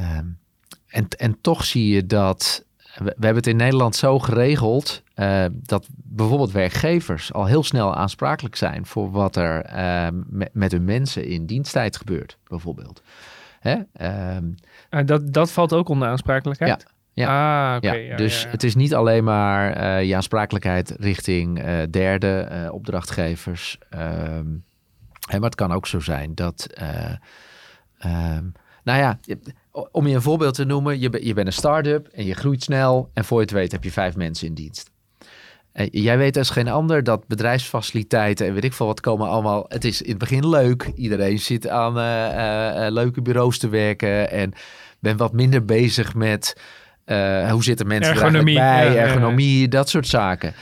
um, 0.01 0.38
en, 0.87 1.09
en 1.18 1.40
toch 1.40 1.64
zie 1.64 1.88
je 1.88 2.07
dat... 2.07 2.64
We, 2.94 3.05
we 3.05 3.11
hebben 3.11 3.37
het 3.37 3.47
in 3.47 3.57
Nederland 3.57 3.97
zo 3.97 4.18
geregeld... 4.18 5.03
dat 5.53 5.88
bijvoorbeeld 5.92 6.53
werkgevers 6.53 7.33
al 7.33 7.47
heel 7.47 7.62
snel 7.64 7.94
aansprakelijk 7.94 8.57
zijn... 8.57 8.87
voor 8.87 9.11
wat 9.11 9.37
er 9.37 9.64
met, 10.29 10.51
met 10.53 10.73
hun 10.73 10.85
mensen 10.85 11.25
in 11.25 11.47
diensttijd 11.47 11.97
gebeurt, 11.97 12.38
bijvoorbeeld. 12.49 13.03
Hè? 13.61 13.77
dat, 15.05 15.33
dat 15.33 15.53
valt 15.53 15.73
ook 15.73 15.88
onder 15.88 16.09
aansprakelijkheid? 16.09 16.85
Ja. 16.87 16.93
Ja, 17.14 17.27
ah, 17.70 17.77
okay. 17.77 18.03
ja. 18.03 18.11
ja, 18.11 18.16
dus 18.16 18.42
ja, 18.42 18.48
het 18.48 18.62
is 18.62 18.74
niet 18.74 18.94
alleen 18.94 19.24
maar 19.24 19.81
uh, 19.81 20.09
je 20.09 20.16
aansprakelijkheid 20.16 20.94
richting 20.98 21.64
uh, 21.64 21.83
derde 21.90 22.48
uh, 22.53 22.72
opdrachtgevers. 22.72 23.79
Um, 23.90 24.64
hè, 25.29 25.38
maar 25.38 25.48
het 25.48 25.55
kan 25.55 25.72
ook 25.72 25.87
zo 25.87 26.00
zijn 26.00 26.35
dat. 26.35 26.66
Um, 28.05 28.53
nou 28.85 28.98
ja, 28.98 29.18
om 29.90 30.07
je 30.07 30.14
een 30.14 30.22
voorbeeld 30.22 30.55
te 30.55 30.64
noemen, 30.64 31.00
je, 31.00 31.27
je 31.27 31.35
bent 31.35 31.46
een 31.46 31.53
start-up 31.53 32.07
en 32.07 32.24
je 32.24 32.35
groeit 32.35 32.62
snel. 32.62 33.11
En 33.12 33.24
voor 33.24 33.38
je 33.38 33.44
het 33.44 33.55
weet 33.55 33.72
heb 33.72 33.85
je 33.85 33.92
vijf 33.92 34.16
mensen 34.16 34.46
in 34.46 34.55
dienst. 34.55 34.90
En 35.72 35.88
jij 35.90 36.18
weet 36.18 36.37
als 36.37 36.50
geen 36.50 36.68
ander 36.68 37.03
dat 37.03 37.27
bedrijfsfaciliteiten 37.27 38.46
en 38.46 38.55
weet 38.55 38.64
ik 38.64 38.72
veel 38.72 38.87
wat 38.87 39.00
komen 39.00 39.29
allemaal. 39.29 39.64
Het 39.68 39.85
is 39.85 40.03
in 40.03 40.11
het 40.11 40.18
begin 40.18 40.48
leuk. 40.48 40.92
Iedereen 40.94 41.38
zit 41.38 41.68
aan 41.68 41.94
leuke 42.92 43.22
bureaus 43.22 43.59
te 43.59 43.68
werken 43.68 44.31
en 44.31 44.53
ben 44.98 45.16
wat 45.16 45.33
minder 45.33 45.64
bezig 45.64 46.14
met 46.14 46.57
uh, 47.07 47.51
hoe 47.51 47.62
zitten 47.62 47.87
mensen 47.87 48.14
ergonomie, 48.14 48.55
bij, 48.55 48.93
ja, 48.93 49.01
ergonomie, 49.01 49.61
ja. 49.61 49.67
dat 49.67 49.88
soort 49.88 50.07
zaken. 50.07 50.55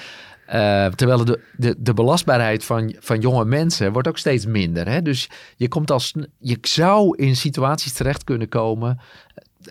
Uh, 0.55 0.87
terwijl 0.87 1.25
de, 1.25 1.41
de, 1.57 1.75
de 1.79 1.95
belastbaarheid 1.95 2.65
van, 2.65 2.95
van 2.99 3.21
jonge 3.21 3.45
mensen 3.45 3.93
wordt 3.93 4.09
ook 4.09 4.19
steeds 4.19 4.47
minder. 4.47 4.89
Hè? 4.89 5.03
Dus 5.03 5.31
je, 5.57 5.69
komt 5.69 5.91
als, 5.91 6.15
je 6.39 6.59
zou 6.61 7.17
in 7.17 7.37
situaties 7.37 7.93
terecht 7.93 8.25
kunnen 8.25 8.49
komen 8.49 9.01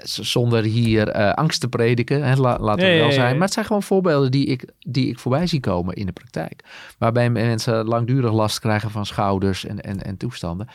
zonder 0.04 0.64
hier 0.64 1.16
uh, 1.16 1.34
angst 1.34 1.62
te 1.62 1.68
prediken, 1.68 2.24
hè, 2.24 2.36
la, 2.36 2.58
laten 2.60 2.88
we 2.88 2.98
wel 2.98 3.12
zijn. 3.12 3.34
Maar 3.34 3.46
het 3.46 3.54
zijn 3.54 3.66
gewoon 3.66 3.84
voorbeelden 3.84 4.32
die 4.32 4.46
ik, 4.46 4.66
die 4.80 5.08
ik 5.08 5.20
voorbij 5.20 5.48
zie 5.48 5.60
komen 5.60 5.96
in 5.96 6.06
de 6.06 6.12
praktijk. 6.12 6.64
Waarbij 6.98 7.30
mensen 7.30 7.86
langdurig 7.86 8.32
last 8.32 8.60
krijgen 8.60 8.92
van 8.92 9.06
schouders 9.06 9.66
en, 9.66 9.82
en, 9.82 10.02
en 10.02 10.18
toestanden. 10.18 10.68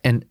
En 0.00 0.22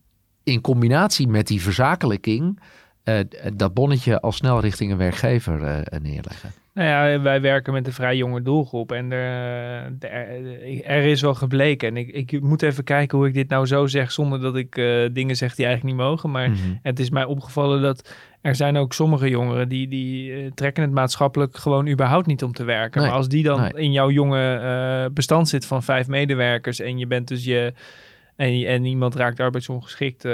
in 0.43 0.62
combinatie 0.62 1.28
met 1.28 1.47
die 1.47 1.62
verzakelijking 1.62 2.60
uh, 3.05 3.19
dat 3.53 3.73
bonnetje 3.73 4.21
al 4.21 4.31
snel 4.31 4.59
richting 4.59 4.91
een 4.91 4.97
werkgever 4.97 5.61
uh, 5.61 5.99
neerleggen. 6.01 6.51
Nou 6.73 6.87
ja, 6.87 7.21
wij 7.21 7.41
werken 7.41 7.73
met 7.73 7.87
een 7.87 7.93
vrij 7.93 8.15
jonge 8.15 8.41
doelgroep 8.41 8.91
en 8.91 9.11
er, 9.11 9.93
er, 10.83 11.03
is 11.03 11.21
wel 11.21 11.33
gebleken. 11.33 11.87
En 11.87 11.97
ik, 11.97 12.31
ik 12.31 12.41
moet 12.41 12.61
even 12.61 12.83
kijken 12.83 13.17
hoe 13.17 13.27
ik 13.27 13.33
dit 13.33 13.49
nou 13.49 13.65
zo 13.65 13.87
zeg 13.87 14.11
zonder 14.11 14.41
dat 14.41 14.55
ik 14.55 14.77
uh, 14.77 15.09
dingen 15.11 15.35
zeg 15.35 15.55
die 15.55 15.65
eigenlijk 15.65 15.95
niet 15.95 16.05
mogen. 16.05 16.31
Maar 16.31 16.49
Mhm. 16.49 16.59
het 16.81 16.99
is 16.99 17.09
mij 17.09 17.23
opgevallen 17.23 17.81
dat 17.81 18.13
er 18.41 18.55
zijn 18.55 18.77
ook 18.77 18.93
sommige 18.93 19.29
jongeren 19.29 19.69
die, 19.69 19.87
die 19.87 20.33
eh, 20.33 20.51
trekken 20.55 20.83
het 20.83 20.91
maatschappelijk 20.91 21.57
gewoon 21.57 21.87
überhaupt 21.87 22.27
niet 22.27 22.43
om 22.43 22.53
te 22.53 22.63
werken. 22.63 23.01
Nee, 23.01 23.09
Maar 23.09 23.17
als 23.17 23.27
die 23.27 23.43
dan 23.43 23.61
nee. 23.61 23.71
in 23.73 23.91
jouw 23.91 24.09
jonge 24.09 24.55
eh, 24.55 25.13
bestand 25.13 25.49
zit 25.49 25.65
van 25.65 25.83
vijf 25.83 26.07
medewerkers 26.07 26.79
en 26.79 26.97
je 26.97 27.07
bent 27.07 27.27
dus 27.27 27.43
je... 27.43 27.73
En, 28.35 28.65
en 28.65 28.85
iemand 28.85 29.15
raakt 29.15 29.39
arbeidsongeschikt, 29.39 30.25
eh, 30.25 30.33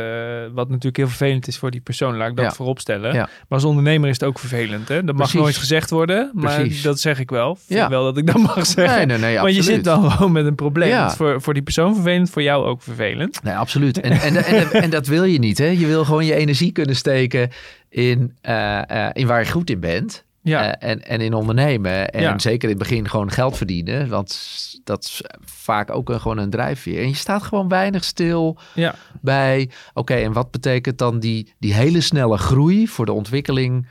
wat 0.53 0.67
natuurlijk 0.67 0.97
heel 0.97 1.07
vervelend 1.07 1.47
is 1.47 1.57
voor 1.57 1.71
die 1.71 1.81
persoon, 1.81 2.17
laat 2.17 2.29
ik 2.29 2.35
dat 2.35 2.45
Ja. 2.45 2.51
voorop 2.51 2.79
stellen. 2.79 3.13
Ja. 3.13 3.19
Maar 3.21 3.29
als 3.47 3.63
ondernemer 3.63 4.09
is 4.09 4.19
het 4.19 4.23
ook 4.29 4.39
vervelend. 4.39 4.87
Hè? 4.87 5.03
Dat 5.03 5.15
mag 5.15 5.33
nooit 5.33 5.55
gezegd 5.57 5.89
worden, 5.89 6.31
maar 6.33 6.55
Precies. 6.59 6.81
dat 6.81 6.99
zeg 6.99 7.19
ik 7.19 7.29
wel. 7.29 7.55
Vind 7.55 7.79
Ja. 7.79 7.89
wel 7.89 8.03
dat 8.03 8.17
ik 8.17 8.25
dat 8.27 8.37
mag 8.37 8.65
zeggen. 8.65 8.97
Nee, 8.97 9.05
nee, 9.05 9.17
nee, 9.17 9.39
Want 9.39 9.55
je 9.55 9.61
zit 9.63 9.83
dan 9.83 10.11
gewoon 10.11 10.31
met 10.31 10.45
een 10.45 10.55
probleem. 10.55 11.09
Voor, 11.09 11.41
voor 11.41 11.53
die 11.53 11.63
persoon 11.63 11.93
vervelend, 11.93 12.29
voor 12.29 12.41
jou 12.41 12.65
ook 12.65 12.81
vervelend. 12.81 13.43
Nee, 13.43 13.55
absoluut. 13.55 13.99
En, 13.99 14.11
en, 14.11 14.35
en, 14.35 14.71
en, 14.71 14.89
dat 14.89 15.07
wil 15.07 15.23
je 15.23 15.39
niet. 15.39 15.57
Hè? 15.57 15.65
Je 15.67 15.85
wil 15.87 16.05
gewoon 16.05 16.25
je 16.25 16.35
energie 16.35 16.71
kunnen 16.71 16.95
steken 16.95 17.49
in, 17.89 18.35
eh, 18.41 18.89
eh, 19.05 19.09
in 19.13 19.27
waar 19.27 19.39
je 19.43 19.51
goed 19.51 19.69
in 19.69 19.79
bent. 19.79 20.23
Ja, 20.43 20.77
Eh, 20.77 20.89
en, 20.89 21.01
en 21.01 21.21
in 21.21 21.34
ondernemen. 21.34 22.10
En 22.10 22.21
Ja. 22.21 22.39
zeker 22.39 22.69
in 22.69 22.75
het 22.80 22.88
begin 22.88 23.10
gewoon 23.10 23.32
geld 23.32 23.58
verdienen. 23.58 24.10
Want 24.10 24.39
dat 24.84 25.04
is 25.04 25.21
vaak 25.41 25.91
ook 25.91 26.10
een, 26.10 26.21
gewoon 26.21 26.38
een 26.38 26.49
drijfveer. 26.49 27.01
En 27.01 27.08
je 27.08 27.15
staat 27.15 27.43
gewoon 27.43 27.67
weinig 27.67 28.04
stil 28.04 28.58
ja. 28.73 28.95
bij... 29.21 29.69
Oké, 29.93 30.13
en 30.13 30.34
wat 30.34 30.51
betekent 30.51 30.97
dan 30.97 31.19
die, 31.19 31.54
die 31.60 31.73
hele 31.73 32.01
snelle 32.01 32.38
groei... 32.38 32.88
voor 32.88 33.06
de 33.06 33.12
ontwikkeling 33.13 33.88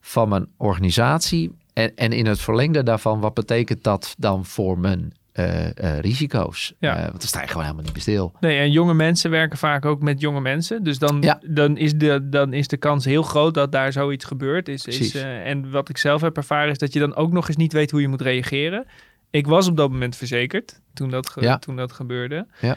van 0.00 0.28
mijn 0.28 0.46
organisatie? 0.56 1.56
En, 1.72 1.96
en 1.96 2.12
in 2.12 2.26
het 2.26 2.40
verlengde 2.40 2.82
daarvan... 2.82 3.20
wat 3.20 3.34
betekent 3.34 3.82
dat 3.82 4.14
dan 4.18 4.44
voor 4.44 4.78
mijn 4.78 5.12
eh, 5.34 5.78
eh, 5.78 5.98
risico's? 6.00 6.74
Ja. 6.78 6.94
Eh, 6.96 7.00
want 7.02 7.18
dan 7.18 7.28
sta 7.28 7.40
je 7.40 7.46
gewoon 7.46 7.62
helemaal 7.62 7.84
niet 7.84 7.92
bij 7.92 8.02
stil. 8.02 8.32
Nee, 8.40 8.58
en 8.58 8.70
jonge 8.70 8.94
mensen 8.94 9.30
werken 9.30 9.58
vaak 9.58 9.84
ook 9.84 10.02
met 10.02 10.20
jonge 10.20 10.40
mensen. 10.40 10.82
Dus 10.82 10.98
dan, 10.98 11.22
Ja. 11.22 11.40
dan, 11.46 11.76
is, 11.76 11.94
de, 11.94 12.28
dan 12.28 12.52
is 12.52 12.68
de 12.68 12.76
kans 12.76 13.04
heel 13.04 13.22
groot 13.22 13.54
dat 13.54 13.72
daar 13.72 13.92
zoiets 13.92 14.24
gebeurt. 14.24 14.68
Is, 14.68 14.86
is, 14.86 15.14
en 15.14 15.70
wat 15.70 15.88
ik 15.88 15.96
zelf 15.98 16.20
heb 16.20 16.36
ervaren 16.36 16.70
is 16.70 16.78
dat 16.78 16.92
je 16.92 16.98
dan 16.98 17.14
ook 17.14 17.32
nog 17.32 17.48
eens 17.48 17.56
niet 17.56 17.72
weet 17.72 17.90
hoe 17.90 18.00
je 18.00 18.08
moet 18.08 18.20
reageren. 18.20 18.86
Ik 19.30 19.46
was 19.46 19.68
op 19.68 19.76
dat 19.76 19.90
moment 19.90 20.16
verzekerd 20.16 20.80
toen 20.92 21.10
dat, 21.10 21.28
ge- 21.28 21.40
Ja. 21.40 21.58
toen 21.58 21.76
dat 21.76 21.92
gebeurde. 21.92 22.46
Ja. 22.60 22.76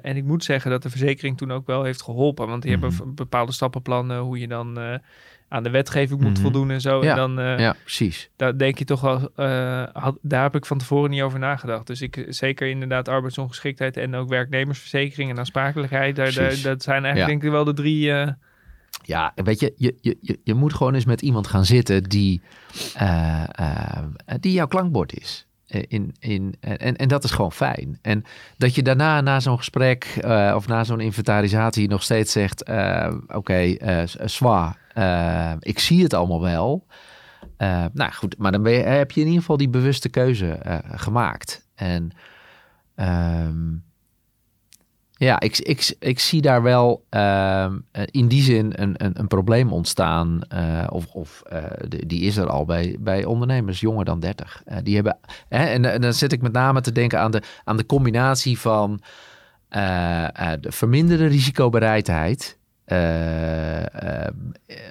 En 0.00 0.16
ik 0.16 0.24
moet 0.24 0.44
zeggen 0.44 0.70
dat 0.70 0.82
de 0.82 0.90
verzekering 0.90 1.36
toen 1.36 1.52
ook 1.52 1.66
wel 1.66 1.82
heeft 1.84 2.02
geholpen. 2.02 2.46
Want 2.48 2.62
die 2.62 2.76
Mhm. 2.76 2.86
hebben 2.88 3.14
bepaalde 3.14 3.52
stappenplannen 3.52 4.18
hoe 4.20 4.38
je 4.38 4.48
dan 4.48 5.00
aan 5.48 5.62
de 5.62 5.70
wetgeving 5.70 6.20
moet 6.20 6.32
Mhm. 6.32 6.40
voldoen 6.40 6.70
en 6.70 6.80
zo. 6.80 7.02
Ja. 7.04 7.10
En 7.10 7.16
dan, 7.16 7.38
eh, 7.40 7.58
Ja, 7.58 7.74
precies. 7.82 8.30
daar 8.36 8.58
denk 8.58 8.78
je 8.78 8.84
toch 8.84 9.00
wel, 9.00 9.30
eh, 9.36 9.82
had, 9.92 10.18
daar 10.22 10.42
heb 10.42 10.54
ik 10.54 10.66
van 10.66 10.78
tevoren 10.78 11.10
niet 11.10 11.22
over 11.22 11.38
nagedacht. 11.38 11.86
Dus 11.86 12.00
ik 12.02 12.24
zeker 12.28 12.68
inderdaad 12.68 13.08
arbeidsongeschiktheid 13.08 13.96
en 13.96 14.14
ook 14.14 14.28
werknemersverzekering 14.28 15.30
en 15.30 15.38
aansprakelijkheid. 15.38 16.16
Daar, 16.16 16.32
dat 16.62 16.82
zijn 16.82 17.04
eigenlijk 17.04 17.16
Ja. 17.18 17.26
denk 17.26 17.42
ik 17.42 17.50
wel 17.50 17.64
de 17.64 17.74
drie. 17.74 18.12
eh, 18.12 18.28
Ja, 19.02 19.32
weet 19.34 19.60
je, 19.60 19.72
je, 19.76 19.94
je, 20.00 20.16
je, 20.20 20.38
je 20.44 20.54
moet 20.54 20.74
gewoon 20.74 20.94
eens 20.94 21.04
met 21.04 21.22
iemand 21.22 21.46
gaan 21.46 21.64
zitten 21.64 22.02
die, 22.02 22.42
die 24.40 24.52
jouw 24.52 24.66
klankbord 24.66 25.12
is. 25.20 25.46
In, 25.66 26.14
in, 26.18 26.54
en, 26.60 26.96
en 26.96 27.08
dat 27.08 27.24
is 27.24 27.30
gewoon 27.30 27.52
fijn. 27.52 27.98
En 28.02 28.24
dat 28.56 28.74
je 28.74 28.82
daarna, 28.82 29.20
na 29.20 29.40
zo'n 29.40 29.56
gesprek 29.56 30.20
of 30.54 30.66
na 30.68 30.84
zo'n 30.84 31.00
inventarisatie, 31.00 31.88
nog 31.88 32.02
steeds 32.02 32.32
zegt: 32.32 32.64
Oké, 33.34 33.76
zwaar, 34.24 34.76
eh, 34.98 35.52
ik 35.60 35.78
zie 35.78 36.02
het 36.02 36.14
allemaal 36.14 36.40
wel. 36.40 36.86
Eh, 37.56 37.84
nou 37.92 38.12
goed, 38.12 38.38
maar 38.38 38.52
dan 38.52 38.64
heb 38.64 39.10
je 39.10 39.20
in 39.20 39.26
ieder 39.26 39.40
geval 39.40 39.56
die 39.56 39.68
bewuste 39.68 40.08
keuze 40.08 40.52
eh, 40.52 40.78
gemaakt. 40.84 41.66
En 41.74 42.10
ehm, 42.94 43.76
ja, 45.10 45.40
ik, 45.40 45.58
ik, 45.58 45.96
ik 45.98 46.18
zie 46.18 46.42
daar 46.42 46.62
wel 46.62 47.04
ehm, 47.08 47.78
eh, 47.90 48.02
in 48.10 48.28
die 48.28 48.42
zin 48.42 48.72
een, 48.76 49.04
een, 49.04 49.18
een 49.18 49.26
probleem 49.26 49.72
ontstaan. 49.72 50.40
of 50.88 51.06
of 51.06 51.42
die 52.06 52.20
is 52.20 52.36
er 52.36 52.48
al 52.48 52.64
bij, 52.64 52.96
bij 53.00 53.24
ondernemers 53.24 53.80
jonger 53.80 54.04
dan 54.04 54.20
30. 54.20 54.62
Eh, 54.64 54.76
die 54.82 54.94
hebben, 54.94 55.18
hè, 55.48 55.64
en, 55.64 56.00
dan 56.00 56.12
zit 56.12 56.32
ik 56.32 56.42
met 56.42 56.52
name 56.52 56.80
te 56.80 56.92
denken 56.92 57.20
aan 57.20 57.30
de, 57.30 57.42
aan 57.64 57.76
de 57.76 57.86
combinatie 57.86 58.58
van 58.58 59.00
de 60.60 60.72
verminderde 60.72 61.26
risicobereidheid. 61.26 62.57
Eh, 62.88 64.24
eh, 64.26 64.32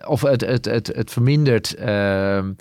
of 0.07 0.21
het, 0.21 0.41
het, 0.41 0.65
het, 0.65 0.87
het 0.87 1.11
vermindert 1.11 1.75
ehm, 1.75 2.53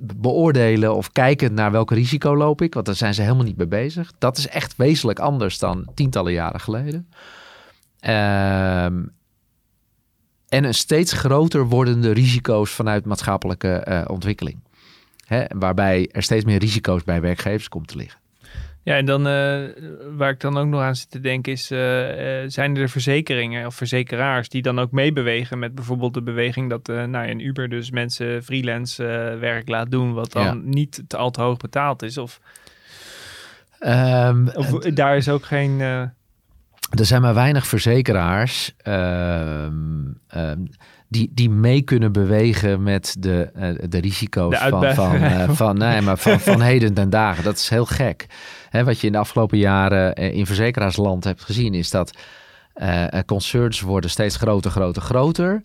beoordelen 0.00 0.94
of 0.94 1.12
kijken 1.12 1.54
naar 1.54 1.70
welke 1.70 1.94
risico 1.94 2.36
loop 2.36 2.62
ik. 2.62 2.74
Want 2.74 2.86
daar 2.86 2.94
zijn 2.94 3.14
ze 3.14 3.22
helemaal 3.22 3.44
niet 3.44 3.56
mee 3.56 3.66
bezig. 3.66 4.12
Dat 4.18 4.38
is 4.38 4.48
echt 4.48 4.76
wezenlijk 4.76 5.18
anders 5.18 5.58
dan 5.58 5.90
tientallen 5.94 6.32
jaren 6.32 6.60
geleden. 6.60 7.08
Ehm, 8.00 9.04
en 10.48 10.64
een 10.64 10.74
steeds 10.74 11.12
groter 11.12 11.66
wordende 11.66 12.12
risico's 12.12 12.70
vanuit 12.70 13.04
maatschappelijke 13.04 13.72
eh, 13.72 14.04
ontwikkeling. 14.06 14.58
Hè, 15.24 15.44
waarbij 15.48 16.08
er 16.12 16.22
steeds 16.22 16.44
meer 16.44 16.58
risico's 16.58 17.04
bij 17.04 17.20
werkgevers 17.20 17.68
komt 17.68 17.88
te 17.88 17.96
liggen. 17.96 18.20
Ja, 18.86 18.96
en 18.96 19.04
dan 19.06 19.26
eh, 19.26 19.62
waar 20.16 20.30
ik 20.30 20.40
dan 20.40 20.58
ook 20.58 20.66
nog 20.66 20.80
aan 20.80 20.96
zit 20.96 21.10
te 21.10 21.20
denken 21.20 21.52
is, 21.52 21.70
eh, 21.70 22.42
eh, 22.42 22.50
zijn 22.50 22.76
er 22.76 22.88
verzekeringen 22.88 23.66
of 23.66 23.74
verzekeraars 23.74 24.48
die 24.48 24.62
dan 24.62 24.78
ook 24.78 24.90
meebewegen 24.90 25.58
met 25.58 25.74
bijvoorbeeld 25.74 26.14
de 26.14 26.22
beweging 26.22 26.70
dat 26.70 26.86
nou, 26.86 27.28
een 27.28 27.46
Uber 27.46 27.68
dus 27.68 27.90
mensen 27.90 28.44
freelance 28.44 29.02
werk 29.40 29.68
laat 29.68 29.90
doen, 29.90 30.12
wat 30.14 30.32
dan 30.32 30.44
Ja. 30.44 30.52
niet 30.64 31.02
te 31.06 31.16
al 31.16 31.30
te 31.30 31.40
hoog 31.42 31.56
betaald 31.56 32.02
is? 32.02 32.18
Of, 32.18 32.40
Ehm, 33.78 34.48
of 34.54 34.70
daar 34.78 35.16
is 35.16 35.28
ook 35.28 35.44
geen. 35.44 35.78
Er 36.90 37.04
zijn 37.04 37.22
maar 37.22 37.34
weinig 37.34 37.66
verzekeraars 37.66 38.74
ehm, 38.76 39.72
ehm, 40.28 40.64
die, 41.08 41.30
die 41.34 41.50
mee 41.50 41.82
kunnen 41.82 42.12
bewegen 42.12 42.82
met 42.82 43.16
de, 43.18 43.50
eh, 43.54 43.88
de 43.88 43.98
risico's 43.98 44.60
De 44.60 44.92
van, 44.94 45.14
eh, 45.14 45.50
van, 45.50 45.78
nee, 45.78 46.00
maar 46.00 46.18
van, 46.18 46.40
van 46.40 46.60
heden 46.70 46.94
ten 46.94 47.10
dagen. 47.10 47.44
Dat 47.44 47.56
is 47.56 47.68
heel 47.68 47.86
gek. 47.86 48.26
Hè, 48.68 48.84
wat 48.84 49.00
je 49.00 49.06
in 49.06 49.12
de 49.12 49.18
afgelopen 49.18 49.58
jaren 49.58 50.14
eh, 50.14 50.34
in 50.34 50.46
verzekeraarsland 50.46 51.24
hebt 51.24 51.44
gezien, 51.44 51.74
is 51.74 51.90
dat 51.90 52.18
concerns 53.26 53.80
worden 53.80 54.10
steeds 54.10 54.36
groter, 54.36 54.70
groter, 54.70 55.02
groter. 55.02 55.60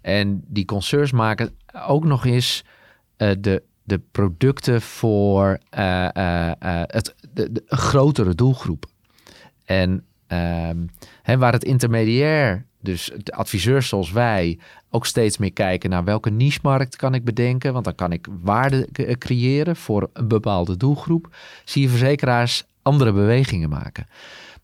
En 0.00 0.44
die 0.46 0.64
concerns 0.64 1.12
maken 1.12 1.56
ook 1.86 2.04
nog 2.04 2.26
eens 2.26 2.64
de, 3.16 3.62
de 3.82 4.00
producten 4.12 4.82
voor 4.82 5.58
het, 5.70 7.14
de, 7.32 7.52
de, 7.52 7.62
grotere 7.66 8.34
doelgroep. 8.34 8.86
En 9.64 10.04
hè, 11.22 11.38
waar 11.38 11.52
het 11.52 11.64
intermediair, 11.64 12.64
dus 12.80 13.10
de 13.22 13.32
adviseurs 13.32 13.88
zoals 13.88 14.12
wij, 14.12 14.58
ook 14.90 15.06
steeds 15.06 15.38
meer 15.38 15.52
kijken 15.52 15.90
naar 15.90 16.04
welke 16.04 16.30
niche-markt 16.30 16.96
kan 16.96 17.14
ik 17.14 17.24
bedenken. 17.24 17.72
Want 17.72 17.84
dan 17.84 17.94
kan 17.94 18.12
ik 18.12 18.26
waarde 18.42 18.88
c- 18.92 19.18
creëren 19.18 19.76
voor 19.76 20.10
een 20.12 20.28
bepaalde 20.28 20.76
doelgroep. 20.76 21.36
Zie 21.64 21.82
je 21.82 21.88
verzekeraars 21.88 22.64
andere 22.82 23.12
bewegingen 23.12 23.68
maken. 23.68 24.06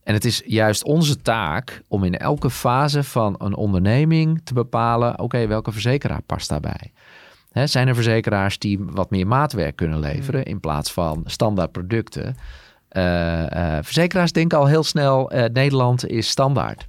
En 0.03 0.15
het 0.15 0.25
is 0.25 0.43
juist 0.47 0.85
onze 0.85 1.17
taak 1.17 1.83
om 1.89 2.05
in 2.05 2.17
elke 2.17 2.51
fase 2.51 3.03
van 3.03 3.35
een 3.39 3.55
onderneming 3.55 4.41
te 4.45 4.55
bepalen: 4.55 5.19
oké, 5.19 5.47
welke 5.47 5.73
verzekeraar 5.73 6.23
past 6.23 6.49
daarbij? 6.49 6.93
Hè, 7.53 7.67
zijn 7.67 7.89
er 7.89 7.95
verzekeraars 7.95 8.59
die 8.59 8.79
wat 8.81 9.11
meer 9.11 9.27
maatwerk 9.27 9.77
kunnen 9.77 10.01
leveren 10.01 10.45
in 10.45 10.61
plaats 10.61 10.93
van 10.93 11.23
standaard 11.27 11.73
producten? 11.73 12.37
Eh, 12.91 13.77
eh, 13.77 13.85
verzekeraars 13.85 14.33
denken 14.33 14.59
al 14.59 14.67
heel 14.67 14.83
snel: 14.85 15.31
eh, 15.31 15.45
Nederland 15.53 16.07
is 16.07 16.29
standaard. 16.29 16.89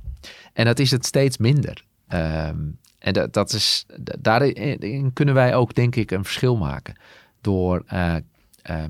En 0.53 0.65
dat 0.65 0.79
is 0.79 0.91
het 0.91 1.05
steeds 1.05 1.37
minder. 1.37 1.83
Ehm, 2.07 2.57
en 2.99 3.13
dat, 3.13 3.33
dat 3.33 3.53
is, 3.53 3.85
da- 3.99 4.15
daarin 4.19 5.13
kunnen 5.13 5.33
wij 5.33 5.55
ook, 5.55 5.73
denk 5.75 5.95
ik, 5.95 6.11
een 6.11 6.23
verschil 6.23 6.57
maken. 6.57 6.95
Door 7.41 7.83
eh, 7.87 8.15
ehm, 8.61 8.89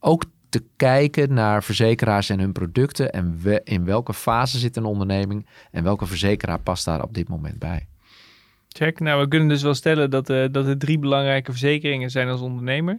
ook 0.00 0.24
te 0.48 0.64
kijken 0.76 1.34
naar 1.34 1.62
verzekeraars 1.62 2.28
en 2.28 2.38
hun 2.40 2.52
producten. 2.52 3.12
En 3.12 3.38
we, 3.42 3.60
in 3.64 3.84
welke 3.84 4.14
fase 4.14 4.58
zit 4.58 4.76
een 4.76 4.84
onderneming. 4.84 5.46
En 5.70 5.84
welke 5.84 6.06
verzekeraar 6.06 6.60
past 6.60 6.84
daar 6.84 7.02
op 7.02 7.14
dit 7.14 7.28
moment 7.28 7.58
bij. 7.58 7.86
check. 8.68 9.00
Nou, 9.00 9.20
we 9.20 9.28
kunnen 9.28 9.48
dus 9.48 9.62
wel 9.62 9.74
stellen 9.74 10.10
dat, 10.10 10.26
dat 10.26 10.66
er 10.66 10.78
drie 10.78 10.98
belangrijke 10.98 11.50
verzekeringen 11.50 12.10
zijn 12.10 12.28
als 12.28 12.40
ondernemer: 12.40 12.98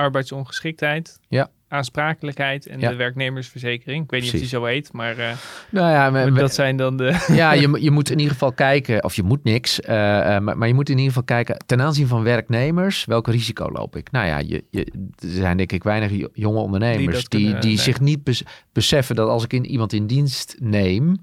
arbeidsongeschiktheid, 0.00 1.18
Ja. 1.28 1.48
aansprakelijkheid 1.68 2.66
en 2.66 2.80
Ja. 2.80 2.88
de 2.90 2.96
werknemersverzekering. 2.96 4.04
Ik 4.04 4.10
weet 4.10 4.22
niet 4.22 4.32
of 4.32 4.38
die 4.38 4.48
zo 4.48 4.64
heet, 4.64 4.92
maar 4.92 5.18
eh, 5.18 5.32
Nou 5.70 5.90
ja, 5.90 6.30
dat 6.30 6.54
zijn 6.54 6.76
dan 6.76 6.96
de. 6.96 7.24
ja 7.42 7.52
je, 7.52 7.68
moet- 7.68 7.82
je 7.82 7.90
moet 7.90 8.10
in 8.10 8.16
ieder 8.18 8.32
geval 8.32 8.52
kijken, 8.52 9.04
of 9.04 9.14
je 9.14 9.22
moet 9.22 9.44
niks, 9.44 9.80
eh, 9.80 10.36
eh, 10.36 10.42
maar, 10.42 10.58
maar 10.58 10.68
je 10.68 10.74
moet 10.74 10.88
in 10.88 10.94
ieder 10.96 11.08
geval 11.12 11.24
kijken 11.26 11.56
ten 11.66 11.80
aanzien 11.80 12.06
van 12.06 12.22
werknemers, 12.22 13.04
welk 13.04 13.26
risico 13.28 13.70
loop 13.72 13.96
ik? 13.96 14.10
Nou 14.10 14.26
ja, 14.26 14.38
je, 14.38 14.64
je, 14.70 14.84
er 15.18 15.28
zijn 15.30 15.56
denk 15.56 15.72
ik 15.72 15.82
weinig 15.82 16.10
jo- 16.10 16.28
jonge 16.32 16.58
ondernemers 16.60 17.28
die, 17.28 17.58
die, 17.58 17.78
zich 17.78 18.00
niet 18.00 18.24
bes- 18.24 18.44
beseffen 18.72 19.14
dat 19.16 19.28
als 19.28 19.44
ik 19.44 19.52
in, 19.52 19.66
iemand 19.66 19.92
in 19.92 20.06
dienst 20.06 20.56
neem, 20.58 21.16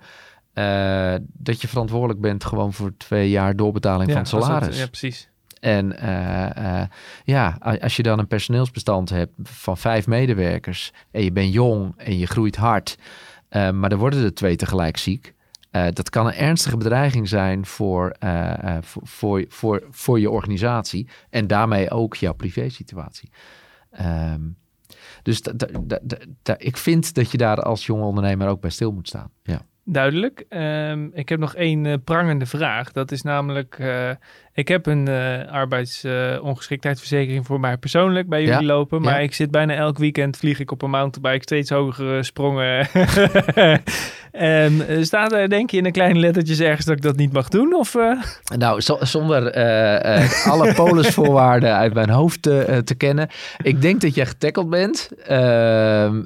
dat 1.34 1.62
je 1.62 1.68
verantwoordelijk 1.68 2.20
bent 2.22 2.46
gewoon 2.46 2.74
voor 2.74 2.92
twee 2.98 3.30
jaar 3.30 3.56
doorbetaling 3.56 4.12
van 4.12 4.22
het 4.22 4.30
dat- 4.32 4.44
salaris. 4.44 4.80
ja, 4.80 4.86
precies. 4.88 5.30
En 5.60 5.96
uh, 6.04 6.82
ja, 7.24 7.58
als 7.82 7.96
je 7.96 8.04
dan 8.04 8.20
een 8.20 8.28
personeelsbestand 8.28 9.10
hebt 9.10 9.34
van 9.43 9.78
vijf 9.78 10.08
medewerkers 10.08 10.93
en 11.12 11.24
je 11.24 11.32
bent 11.32 11.54
jong 11.54 11.93
en 11.98 12.17
je 12.17 12.28
groeit 12.28 12.56
hard, 12.56 12.98
maar 13.50 13.91
er 13.91 13.98
worden 13.98 14.24
er 14.24 14.34
twee 14.34 14.56
tegelijk 14.56 14.98
ziek. 14.98 15.34
dat 15.70 16.10
kan 16.10 16.26
een 16.26 16.34
ernstige 16.34 16.78
bedreiging 16.78 17.28
zijn 17.28 17.65
voor, 17.65 18.15
voor, 18.82 19.02
voor, 19.04 19.46
voor, 19.50 19.84
voor 19.89 20.20
je 20.20 20.30
organisatie 20.30 21.10
en 21.30 21.48
daarmee 21.48 21.89
ook 21.89 22.15
jouw 22.15 22.34
privésituatie. 22.34 23.30
Um, 24.02 24.58
dus 25.24 25.41
ik 26.58 26.78
vind 26.78 27.13
dat 27.13 27.32
je 27.32 27.38
daar 27.38 27.62
als 27.62 27.86
jonge 27.86 28.04
ondernemer 28.04 28.48
ook 28.48 28.62
bij 28.62 28.70
stil 28.70 28.91
moet 28.91 29.08
staan. 29.08 29.32
Ja. 29.43 29.62
Duidelijk. 29.89 30.45
Um, 30.50 31.12
ik 31.13 31.30
heb 31.30 31.39
nog 31.39 31.56
één 31.56 31.86
uh, 31.86 31.93
prangende 32.04 32.45
vraag. 32.45 32.91
Dat 32.91 33.12
is 33.12 33.21
namelijk, 33.21 33.78
uh, 33.82 34.10
ik 34.54 34.67
heb 34.67 34.86
een 34.86 35.10
uh, 35.10 35.52
arbeidsongeschiktheidsverzekering 35.52 37.45
voor 37.45 37.60
mij 37.60 37.78
persoonlijk 37.78 38.30
bij 38.30 38.43
jullie 38.43 38.65
lopen. 38.65 39.02
Maar 39.02 39.23
ik 39.23 39.34
zit 39.34 39.52
bijna 39.52 39.73
elk 39.73 39.97
weekend, 39.97 40.38
vlieg 40.38 40.60
ik 40.60 40.71
op 40.71 40.82
een 40.82 40.89
mountainbike 40.89 41.43
steeds 41.43 41.69
hogere 41.69 42.23
sprongen. 42.23 42.88
en 44.38 45.06
staat 45.06 45.32
er 45.32 45.50
denk 45.50 45.69
je 45.69 45.78
in 45.78 45.86
een 45.86 45.91
kleine 45.91 46.19
lettertjes 46.19 46.60
ergens 46.60 46.86
dat 46.86 46.95
ik 46.95 47.02
dat 47.02 47.15
niet 47.15 47.34
mag 47.34 47.50
doen? 47.50 47.73
Of, 47.73 47.95
Nou, 48.58 48.82
zonder 49.00 49.54
alle 50.45 50.73
polisvoorwaarden 50.73 51.76
uit 51.76 51.93
mijn 51.93 52.10
hoofd 52.10 52.41
te 52.41 52.95
kennen. 52.97 53.30
Ik 53.63 53.82
denk 53.82 54.02
dat 54.02 54.15
je 54.15 54.26
getackled 54.26 54.69
bent. 54.69 55.10
Um, 55.32 56.26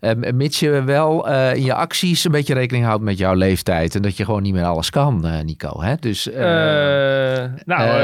um, 0.00 0.36
mits 0.36 0.60
je 0.60 0.82
wel 0.82 1.28
in 1.28 1.64
je 1.64 1.74
acties 1.74 2.24
een 2.24 2.32
beetje 2.32 2.54
rekening 2.54 2.84
houdt 2.84 3.02
met 3.02 3.18
jouw 3.18 3.34
leeftijd. 3.34 3.94
En 3.94 4.02
dat 4.02 4.16
je 4.16 4.24
gewoon 4.24 4.42
niet 4.42 4.54
meer 4.54 4.64
alles 4.64 4.90
kan, 4.90 5.26
Nico. 5.44 5.82
Hè? 5.82 5.94
Dus... 6.00 6.28
Nou, 7.64 8.00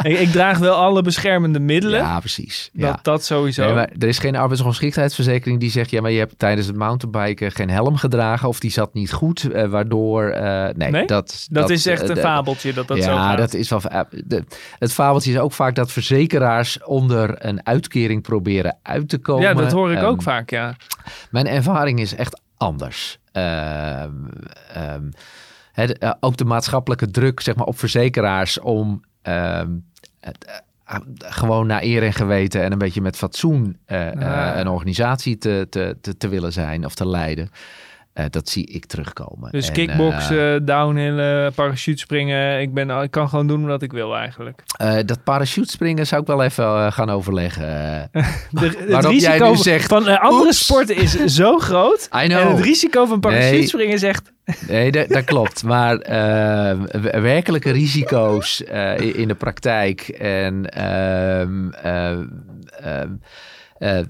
ik, 0.10 0.18
ik, 0.18 0.28
draag 0.28 0.58
wel 0.58 0.74
alle 0.74 1.02
beschermende 1.02 1.60
middelen. 1.60 2.00
Ja, 2.00 2.18
precies. 2.18 2.70
Dat, 2.72 2.98
dat 3.02 3.24
sowieso. 3.24 3.74
Nee, 3.74 3.86
er 3.98 4.08
is 4.08 4.18
geen 4.18 4.36
arbeidsongeschiktheidsverzekering 4.36 5.60
die 5.60 5.70
zegt... 5.70 5.90
ja, 5.90 6.00
maar 6.00 6.10
je 6.10 6.18
hebt 6.18 6.38
tijdens 6.38 6.66
het 6.66 6.76
mountainbiken 6.90 7.52
geen 7.52 7.70
helm 7.70 7.96
gedragen... 7.96 8.48
of 8.48 8.60
die 8.60 8.70
zat 8.70 8.94
niet 8.94 9.12
goed, 9.12 9.42
waardoor... 9.68 10.30
nee, 10.76 10.90
nee, 10.90 11.06
dat... 11.06 11.46
Dat, 11.50 11.70
is 11.70 11.86
echt 11.86 12.08
een 12.08 12.16
fabeltje 12.16 12.72
dat 12.72 12.88
dat 12.88 12.96
ja, 12.96 13.02
zo 13.02 13.16
gaat. 13.16 13.38
dat 13.38 13.54
is 13.54 13.68
wel... 13.68 13.80
De, 14.10 14.44
het 14.78 14.92
fabeltje 14.92 15.32
is 15.32 15.38
ook 15.38 15.52
vaak 15.52 15.74
dat 15.74 15.92
verzekeraars... 15.92 16.82
onder 16.84 17.46
een 17.46 17.66
uitkering 17.66 18.22
proberen 18.22 18.76
uit 18.82 19.08
te 19.08 19.18
komen. 19.18 19.42
Ja, 19.42 19.54
dat 19.54 19.72
hoor 19.72 19.92
ik 19.92 20.02
ook 20.02 20.16
ehm, 20.16 20.24
vaak, 20.24 20.50
ja. 20.50 20.76
Mijn 21.30 21.46
ervaring 21.46 22.00
is 22.00 22.14
echt 22.14 22.40
anders. 22.56 23.18
Uh, 23.32 24.04
ook 26.20 26.36
de 26.36 26.44
maatschappelijke 26.44 27.10
druk 27.10 27.40
zeg 27.40 27.54
maar, 27.54 27.66
op 27.66 27.78
verzekeraars 27.78 28.60
om 28.60 29.00
ehm, 29.22 29.70
eh, 30.20 30.30
gewoon 31.18 31.66
naar 31.66 31.82
eer 31.82 32.02
en 32.02 32.12
geweten 32.12 32.62
en 32.62 32.72
een 32.72 32.78
beetje 32.78 33.00
met 33.00 33.16
fatsoen 33.16 33.76
uh, 33.86 34.56
een 34.56 34.68
organisatie 34.68 35.38
te, 35.38 35.66
te, 35.70 35.96
te, 36.00 36.16
te 36.16 36.28
willen 36.28 36.52
zijn 36.52 36.84
of 36.84 36.94
te 36.94 37.08
leiden. 37.08 37.50
Uh, 38.14 38.24
dat 38.30 38.48
zie 38.48 38.66
ik 38.66 38.86
terugkomen. 38.86 39.50
Dus 39.50 39.66
en, 39.66 39.72
kickboksen, 39.72 40.60
uh, 40.60 40.66
downhillen, 40.66 41.52
parachutespringen. 41.52 42.60
Ik, 42.60 42.74
ben, 42.74 42.90
ik 43.02 43.10
kan 43.10 43.28
gewoon 43.28 43.46
doen 43.46 43.66
wat 43.66 43.82
ik 43.82 43.92
wil 43.92 44.16
eigenlijk. 44.16 44.62
Uh, 44.82 44.98
dat 45.04 45.24
parachutespringen 45.24 46.06
zou 46.06 46.20
ik 46.20 46.26
wel 46.26 46.42
even 46.42 46.92
gaan 46.92 47.10
overleggen. 47.10 47.62
de, 48.50 48.84
het 48.88 49.04
risico 49.04 49.54
zegt, 49.54 49.86
van 49.86 50.20
andere 50.20 50.52
sporten 50.52 50.96
is 50.96 51.12
zo 51.40 51.58
groot. 51.58 52.08
En 52.10 52.30
het 52.30 52.60
risico 52.60 53.06
van 53.06 53.20
parachutespringen 53.20 53.86
nee. 53.86 53.96
is 53.96 54.02
echt... 54.02 54.32
nee, 54.68 54.90
dat, 54.90 55.08
dat 55.08 55.24
klopt. 55.24 55.62
Maar 55.64 55.98
werkelijke 57.22 57.70
risico's 57.70 58.60
in 58.96 59.28
de 59.28 59.36
praktijk 59.38 60.00
en... 60.08 60.70
Ehm, 60.70 61.70
ehm, 63.78 64.04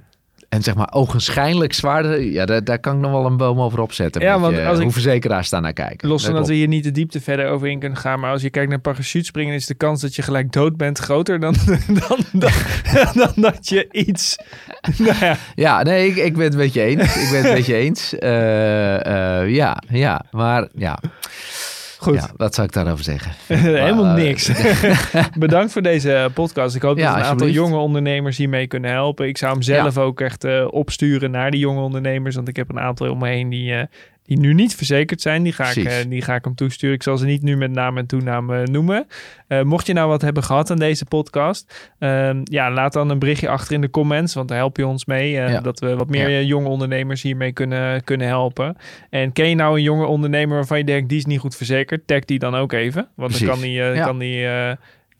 en 0.50 0.62
zeg 0.62 0.74
maar 0.74 0.92
ogenschijnlijk 0.92 1.72
zwaarder, 1.72 2.22
ja, 2.22 2.46
daar, 2.46 2.64
daar 2.64 2.78
kan 2.78 2.94
ik 2.94 3.00
nog 3.00 3.10
wel 3.10 3.26
een 3.26 3.36
boom 3.36 3.60
over 3.60 3.80
opzetten. 3.80 4.22
Ja, 4.22 4.38
want 4.38 4.58
als 4.58 4.78
hoe 4.78 4.90
verzekeraars 4.92 5.46
staan 5.46 5.62
naar 5.62 5.72
kijken. 5.72 6.08
Los 6.08 6.24
van 6.24 6.34
dat 6.34 6.48
we 6.48 6.54
hier 6.54 6.68
niet 6.68 6.84
de 6.84 6.90
diepte 6.90 7.20
verder 7.20 7.48
over 7.48 7.68
in 7.68 7.78
kunnen 7.78 7.98
gaan, 7.98 8.20
maar 8.20 8.30
als 8.30 8.42
je 8.42 8.50
kijkt 8.50 8.70
naar 8.70 8.80
parachutespringen, 8.80 9.54
is 9.54 9.66
de 9.66 9.74
kans 9.74 10.00
dat 10.00 10.14
je 10.14 10.22
gelijk 10.22 10.52
dood 10.52 10.76
bent 10.76 10.98
groter 10.98 11.40
dan, 11.40 11.54
dan, 12.08 12.18
dan, 12.32 12.52
dan 13.14 13.32
dat 13.34 13.68
je 13.68 13.88
iets. 13.92 14.36
Nou 14.98 15.14
ja. 15.20 15.36
ja, 15.54 15.82
nee, 15.82 16.08
ik, 16.08 16.16
ik 16.16 16.34
ben 16.36 16.44
het 16.44 16.56
met 16.56 16.72
je 16.72 16.82
eens. 16.82 17.16
Ik 17.16 17.30
ben 17.30 17.42
het 17.42 17.52
met 17.52 17.66
je 17.66 17.74
eens. 17.74 18.14
Uh, 18.14 18.30
uh, 18.30 19.54
ja, 19.54 19.82
ja, 19.88 20.24
maar 20.30 20.68
ja. 20.74 20.98
Goed. 22.00 22.14
Ja, 22.14 22.30
wat 22.36 22.54
zou 22.54 22.66
ik 22.66 22.72
daarover 22.72 23.04
zeggen? 23.04 23.32
Helemaal 23.58 24.14
niks. 24.14 24.50
Bedankt 25.38 25.72
voor 25.72 25.82
deze 25.82 26.30
podcast. 26.34 26.76
Ik 26.76 26.82
hoop 26.82 26.98
dat 26.98 27.14
een 27.14 27.22
aantal 27.22 27.48
jonge 27.48 27.76
ondernemers 27.76 28.36
hiermee 28.36 28.66
kunnen 28.66 28.90
helpen. 28.90 29.28
Ik 29.28 29.38
zou 29.38 29.52
hem 29.52 29.62
zelf 29.62 29.98
ook 29.98 30.20
echt 30.20 30.44
uh, 30.44 30.66
opsturen 30.70 31.30
naar 31.30 31.50
die 31.50 31.60
jonge 31.60 31.80
ondernemers. 31.80 32.34
Want 32.34 32.48
ik 32.48 32.56
heb 32.56 32.70
een 32.70 32.80
aantal 32.80 33.10
om 33.10 33.18
me 33.18 33.28
heen 33.28 33.48
die, 33.48 33.72
uh, 33.72 33.82
die 34.30 34.38
nu 34.38 34.54
niet 34.54 34.74
verzekerd 34.74 35.20
zijn. 35.20 35.42
Die 35.42 35.52
ga, 35.52 35.70
ik, 35.70 35.76
uh, 35.76 35.92
die 36.08 36.22
ga 36.22 36.34
ik 36.34 36.44
hem 36.44 36.54
toesturen. 36.54 36.94
Ik 36.94 37.02
zal 37.02 37.16
ze 37.16 37.26
niet 37.26 37.42
nu 37.42 37.56
met 37.56 37.70
naam 37.70 37.98
en 37.98 38.06
toenaam 38.06 38.50
uh, 38.50 38.62
noemen. 38.62 39.06
Uh, 39.48 39.62
mocht 39.62 39.86
je 39.86 39.92
nou 39.92 40.08
wat 40.08 40.22
hebben 40.22 40.42
gehad 40.42 40.70
aan 40.70 40.78
deze 40.78 41.04
podcast, 41.04 41.90
ehm, 41.98 42.40
ja, 42.44 42.70
laat 42.70 42.92
dan 42.92 43.10
een 43.10 43.18
berichtje 43.18 43.48
achter 43.48 43.74
in 43.74 43.80
de 43.80 43.90
comments, 43.90 44.34
want 44.34 44.48
daar 44.48 44.58
help 44.58 44.76
je 44.76 44.86
ons 44.86 45.04
mee. 45.04 45.30
Ja. 45.30 45.60
Dat 45.60 45.80
we 45.80 45.96
wat 45.96 46.08
meer 46.08 46.28
ja. 46.28 46.40
jonge 46.40 46.68
ondernemers 46.68 47.22
hiermee 47.22 47.52
kunnen, 47.52 48.04
kunnen 48.04 48.26
helpen. 48.26 48.76
En 49.10 49.32
ken 49.32 49.48
je 49.48 49.54
nou 49.54 49.76
een 49.76 49.82
jonge 49.82 50.06
ondernemer 50.06 50.56
waarvan 50.56 50.78
je 50.78 50.84
denkt, 50.84 51.08
die 51.08 51.18
is 51.18 51.24
niet 51.24 51.40
goed 51.40 51.56
verzekerd? 51.56 52.06
Tag 52.06 52.24
die 52.24 52.38
dan 52.38 52.54
ook 52.54 52.72
even, 52.72 53.08
want 53.14 53.30
Precies. 53.30 53.46
dan 53.46 53.56
kan 53.56 53.64
die, 53.64 54.02
kan 54.02 54.18
die 54.18 54.46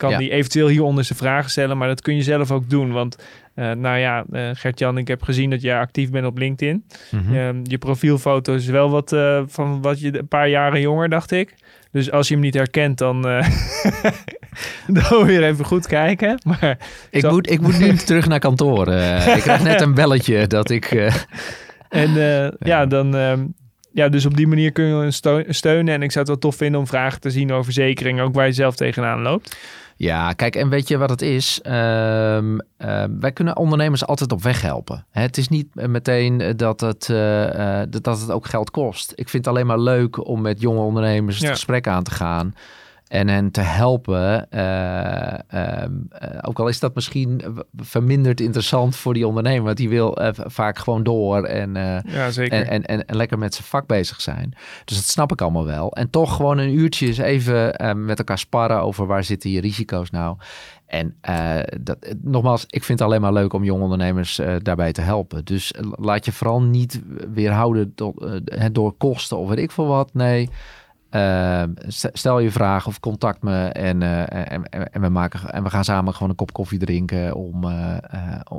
kan 0.00 0.18
die 0.18 0.30
eventueel 0.30 0.68
hieronder 0.68 1.04
zijn 1.04 1.18
vragen 1.18 1.50
stellen, 1.50 1.78
maar 1.78 1.88
dat 1.88 2.00
kun 2.00 2.16
je 2.16 2.22
zelf 2.22 2.50
ook 2.50 2.70
doen. 2.70 2.92
Want 2.92 3.16
uh, 3.54 3.70
nou 3.72 3.98
ja, 3.98 4.24
uh, 4.32 4.50
Gert-Jan, 4.52 4.98
ik 4.98 5.08
heb 5.08 5.22
gezien 5.22 5.50
dat 5.50 5.62
jij 5.62 5.78
actief 5.78 6.10
bent 6.10 6.26
op 6.26 6.38
LinkedIn. 6.38 6.84
Mm 7.10 7.20
-hmm. 7.20 7.60
je 7.62 7.78
profielfoto 7.78 8.54
is 8.54 8.66
wel 8.66 8.90
wat 8.90 9.12
uh, 9.12 9.42
van 9.46 9.82
wat 9.82 10.00
je 10.00 10.18
een 10.18 10.28
paar 10.28 10.48
jaren 10.48 10.80
jonger, 10.80 11.08
dacht 11.08 11.30
ik. 11.30 11.54
Dus 11.92 12.10
als 12.10 12.28
je 12.28 12.34
hem 12.34 12.42
niet 12.42 12.54
herkent, 12.54 12.98
dan, 12.98 13.22
dan 14.98 15.24
weer 15.24 15.44
even 15.44 15.64
goed 15.64 15.86
kijken. 15.86 16.40
Maar 16.44 16.78
ik, 17.10 17.20
zo... 17.20 17.30
moet, 17.30 17.50
ik 17.50 17.60
moet 17.60 17.78
nu 17.78 17.96
terug 18.10 18.28
naar 18.28 18.38
kantoor. 18.38 18.88
ik 18.88 19.42
krijg 19.42 19.62
net 19.62 19.80
een 19.80 19.94
belletje 19.94 20.46
dat 20.46 20.70
ik... 20.70 20.90
en 21.88 22.10
ja. 22.10 22.52
ja. 22.58 22.86
dan... 22.86 23.16
Ehm, 23.16 23.44
ja, 23.92 24.08
dus 24.08 24.26
op 24.26 24.36
die 24.36 24.46
manier 24.46 24.72
kun 24.72 24.84
je 24.84 25.44
steunen. 25.48 25.94
En 25.94 26.02
ik 26.02 26.10
zou 26.10 26.18
het 26.18 26.28
wel 26.28 26.38
tof 26.38 26.56
vinden 26.56 26.80
om 26.80 26.86
vragen 26.86 27.20
te 27.20 27.30
zien 27.30 27.52
over 27.52 27.64
verzekering, 27.64 28.20
ook 28.20 28.34
waar 28.34 28.46
je 28.46 28.52
zelf 28.52 28.76
tegenaan 28.76 29.22
loopt. 29.22 29.56
Ja, 29.96 30.32
kijk, 30.32 30.56
en 30.56 30.68
weet 30.68 30.88
je 30.88 30.98
wat 30.98 31.10
het 31.10 31.22
is? 31.22 31.60
Uh, 31.66 31.72
uh, 31.72 32.54
wij 33.20 33.32
kunnen 33.32 33.56
ondernemers 33.56 34.06
altijd 34.06 34.32
op 34.32 34.42
weg 34.42 34.62
helpen. 34.62 35.06
Het 35.10 35.36
is 35.36 35.48
niet 35.48 35.74
meteen 35.74 36.54
dat 36.56 36.80
het, 36.80 37.08
uh, 37.10 37.82
dat 37.88 38.20
het 38.20 38.30
ook 38.30 38.46
geld 38.46 38.70
kost. 38.70 39.12
Ik 39.14 39.28
vind 39.28 39.44
het 39.44 39.54
alleen 39.54 39.66
maar 39.66 39.78
leuk 39.78 40.26
om 40.26 40.40
met 40.40 40.60
jonge 40.60 40.80
ondernemers 40.80 41.38
het 41.38 41.48
gesprek 41.48 41.86
aan 41.86 42.02
te 42.02 42.10
gaan 42.10 42.54
en 43.10 43.28
hen 43.28 43.50
te 43.50 43.60
helpen. 43.60 44.46
Uh, 44.50 45.32
uh, 45.54 45.84
ook 46.40 46.58
al 46.58 46.68
is 46.68 46.80
dat 46.80 46.94
misschien 46.94 47.42
verminderd 47.76 48.40
interessant 48.40 48.96
voor 48.96 49.14
die 49.14 49.26
ondernemer, 49.26 49.64
want 49.64 49.76
die 49.76 49.88
wil 49.88 50.20
uh, 50.20 50.28
vaak 50.32 50.78
gewoon 50.78 51.02
door 51.02 51.44
en, 51.44 51.74
ja, 52.06 52.30
zeker. 52.30 52.58
En, 52.58 52.66
en, 52.66 52.84
en, 52.84 53.06
en, 53.06 53.16
lekker 53.16 53.38
met 53.38 53.54
zijn 53.54 53.66
vak 53.66 53.86
bezig 53.86 54.20
zijn. 54.20 54.54
Dus 54.84 54.96
dat 54.96 55.06
snap 55.06 55.32
ik 55.32 55.40
allemaal 55.40 55.64
wel. 55.64 55.92
En 55.92 56.10
toch 56.10 56.36
gewoon 56.36 56.58
een 56.58 56.74
uurtje 56.74 57.06
eens 57.06 57.18
even 57.18 57.74
met 58.04 58.18
elkaar 58.18 58.38
sparren 58.38 58.82
over 58.82 59.06
waar 59.06 59.24
zitten 59.24 59.50
je 59.50 59.60
risico's 59.60 60.10
nou. 60.10 60.36
En 60.86 61.14
dat, 61.80 62.14
nogmaals, 62.22 62.64
ik 62.66 62.84
vind 62.84 62.98
het 62.98 63.08
alleen 63.08 63.20
maar 63.20 63.32
leuk 63.32 63.52
om 63.52 63.64
jonge 63.64 63.82
ondernemers 63.82 64.40
daarbij 64.58 64.92
te 64.92 65.00
helpen. 65.00 65.44
Dus 65.44 65.74
laat 65.90 66.24
je 66.24 66.32
vooral 66.32 66.62
niet 66.62 67.02
weerhouden 67.34 67.92
door, 67.94 68.40
door 68.72 68.92
kosten 68.92 69.36
of 69.36 69.48
weet 69.48 69.58
ik 69.58 69.70
veel 69.70 69.86
wat. 69.86 70.14
Nee. 70.14 70.48
Uh, 71.10 71.62
stel 72.12 72.38
je 72.38 72.50
vraag 72.50 72.86
of 72.86 73.00
contact 73.00 73.42
me 73.42 73.64
en, 73.66 74.00
uh, 74.00 74.52
en, 74.52 74.68
en, 74.68 75.00
we 75.00 75.08
maken, 75.08 75.52
en 75.52 75.62
we 75.62 75.70
gaan 75.70 75.84
samen 75.84 76.12
gewoon 76.14 76.28
een 76.28 76.34
kop 76.34 76.52
koffie 76.52 76.78
drinken 76.78 77.34
om, 77.34 77.64
uh, 77.64 77.96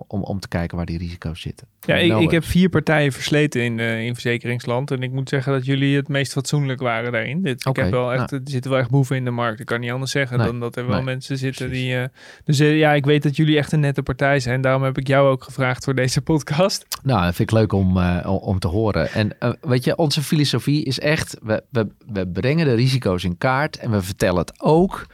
om, 0.07 0.23
om 0.23 0.39
te 0.39 0.47
kijken 0.47 0.77
waar 0.77 0.85
die 0.85 0.97
risico's 0.97 1.41
zitten. 1.41 1.67
Ja, 1.79 1.95
ik, 1.95 2.19
ik, 2.19 2.31
heb 2.31 2.43
vier 2.43 2.69
partijen 2.69 3.11
versleten 3.11 3.61
in, 3.61 3.79
in 3.79 4.13
verzekeringsland 4.13 4.91
en 4.91 5.03
ik 5.03 5.11
moet 5.11 5.29
zeggen 5.29 5.53
dat 5.53 5.65
jullie 5.65 5.95
het 5.95 6.07
meest 6.07 6.31
fatsoenlijk 6.31 6.79
waren 6.79 7.11
daarin. 7.11 7.41
Dit, 7.41 7.65
okay. 7.65 7.85
ik 7.85 7.91
heb 7.91 7.99
wel 7.99 8.13
echt, 8.13 8.31
nou. 8.31 8.43
Er 8.43 8.51
zitten 8.51 8.71
wel 8.71 8.79
echt 8.79 8.89
boeven 8.89 9.15
in 9.15 9.25
de 9.25 9.31
markt. 9.31 9.59
Ik 9.59 9.65
kan 9.65 9.79
niet 9.79 9.91
anders 9.91 10.11
zeggen 10.11 10.37
nee. 10.37 10.47
dan 10.47 10.59
dat 10.59 10.75
er 10.75 10.87
wel 10.87 10.95
nee. 10.95 11.03
mensen 11.03 11.37
zitten 11.37 11.67
Precies. 11.67 11.85
die... 11.85 12.07
dus 12.43 12.57
ja, 12.57 12.93
ik 12.93 13.05
weet 13.05 13.23
dat 13.23 13.35
jullie 13.35 13.57
echt 13.57 13.71
een 13.71 13.79
nette 13.79 14.03
partij 14.03 14.39
zijn. 14.39 14.61
Daarom 14.61 14.83
heb 14.83 14.97
ik 14.97 15.07
jou 15.07 15.29
ook 15.29 15.43
gevraagd 15.43 15.83
voor 15.83 15.95
deze 15.95 16.21
podcast. 16.21 16.85
Nou, 17.03 17.25
dat 17.25 17.35
vind 17.35 17.51
ik 17.51 17.57
leuk 17.57 17.73
om, 17.73 17.97
om 18.25 18.59
te 18.59 18.67
horen. 18.67 19.11
En 19.11 19.37
weet 19.61 19.83
je, 19.83 19.95
onze 19.95 20.21
filosofie 20.23 20.85
is 20.85 20.99
echt, 20.99 21.37
we, 21.41 21.63
we, 21.69 21.87
we 22.07 22.40
brengen 22.41 22.65
de 22.65 22.73
risico's 22.73 23.23
in 23.23 23.37
kaart 23.37 23.77
en 23.77 23.91
we 23.91 24.01
vertellen 24.01 24.39
het 24.39 24.61
ook 24.61 25.05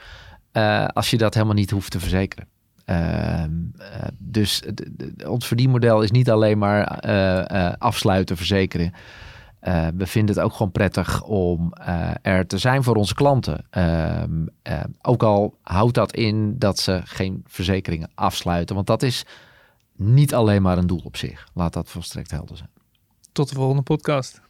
uh, 0.53 0.85
als 0.85 1.09
je 1.09 1.17
dat 1.17 1.33
helemaal 1.33 1.55
niet 1.55 1.71
hoeft 1.71 1.91
te 1.91 1.99
verzekeren. 1.99 2.47
Uh, 2.85 3.43
uh, 3.43 3.45
dus 4.17 4.63
ons 5.25 5.47
verdienmodel 5.47 6.01
is 6.01 6.11
niet 6.11 6.29
alleen 6.29 6.57
maar 6.57 7.05
uh, 7.05 7.71
afsluiten, 7.77 8.37
verzekeren. 8.37 8.93
We 9.95 10.05
vinden 10.05 10.35
het 10.35 10.43
ook 10.43 10.53
gewoon 10.53 10.71
prettig 10.71 11.23
om 11.23 11.73
er 12.21 12.47
te 12.47 12.57
zijn 12.57 12.83
voor 12.83 12.95
onze 12.95 13.13
klanten. 13.13 13.65
Uh, 13.77 14.23
ook 15.01 15.23
al 15.23 15.57
houdt 15.61 15.93
dat 15.93 16.13
in 16.15 16.57
dat 16.57 16.79
ze 16.79 17.01
geen 17.03 17.43
verzekeringen 17.47 18.09
afsluiten. 18.15 18.75
Want 18.75 18.87
dat 18.87 19.03
is 19.03 19.25
niet 19.95 20.33
alleen 20.33 20.61
maar 20.61 20.77
een 20.77 20.87
doel 20.87 21.01
op 21.03 21.17
zich. 21.17 21.47
Laat 21.53 21.73
dat 21.73 21.89
volstrekt 21.89 22.31
helder 22.31 22.57
zijn. 22.57 22.69
Tot 23.31 23.49
de 23.49 23.55
volgende 23.55 23.81
podcast. 23.81 24.41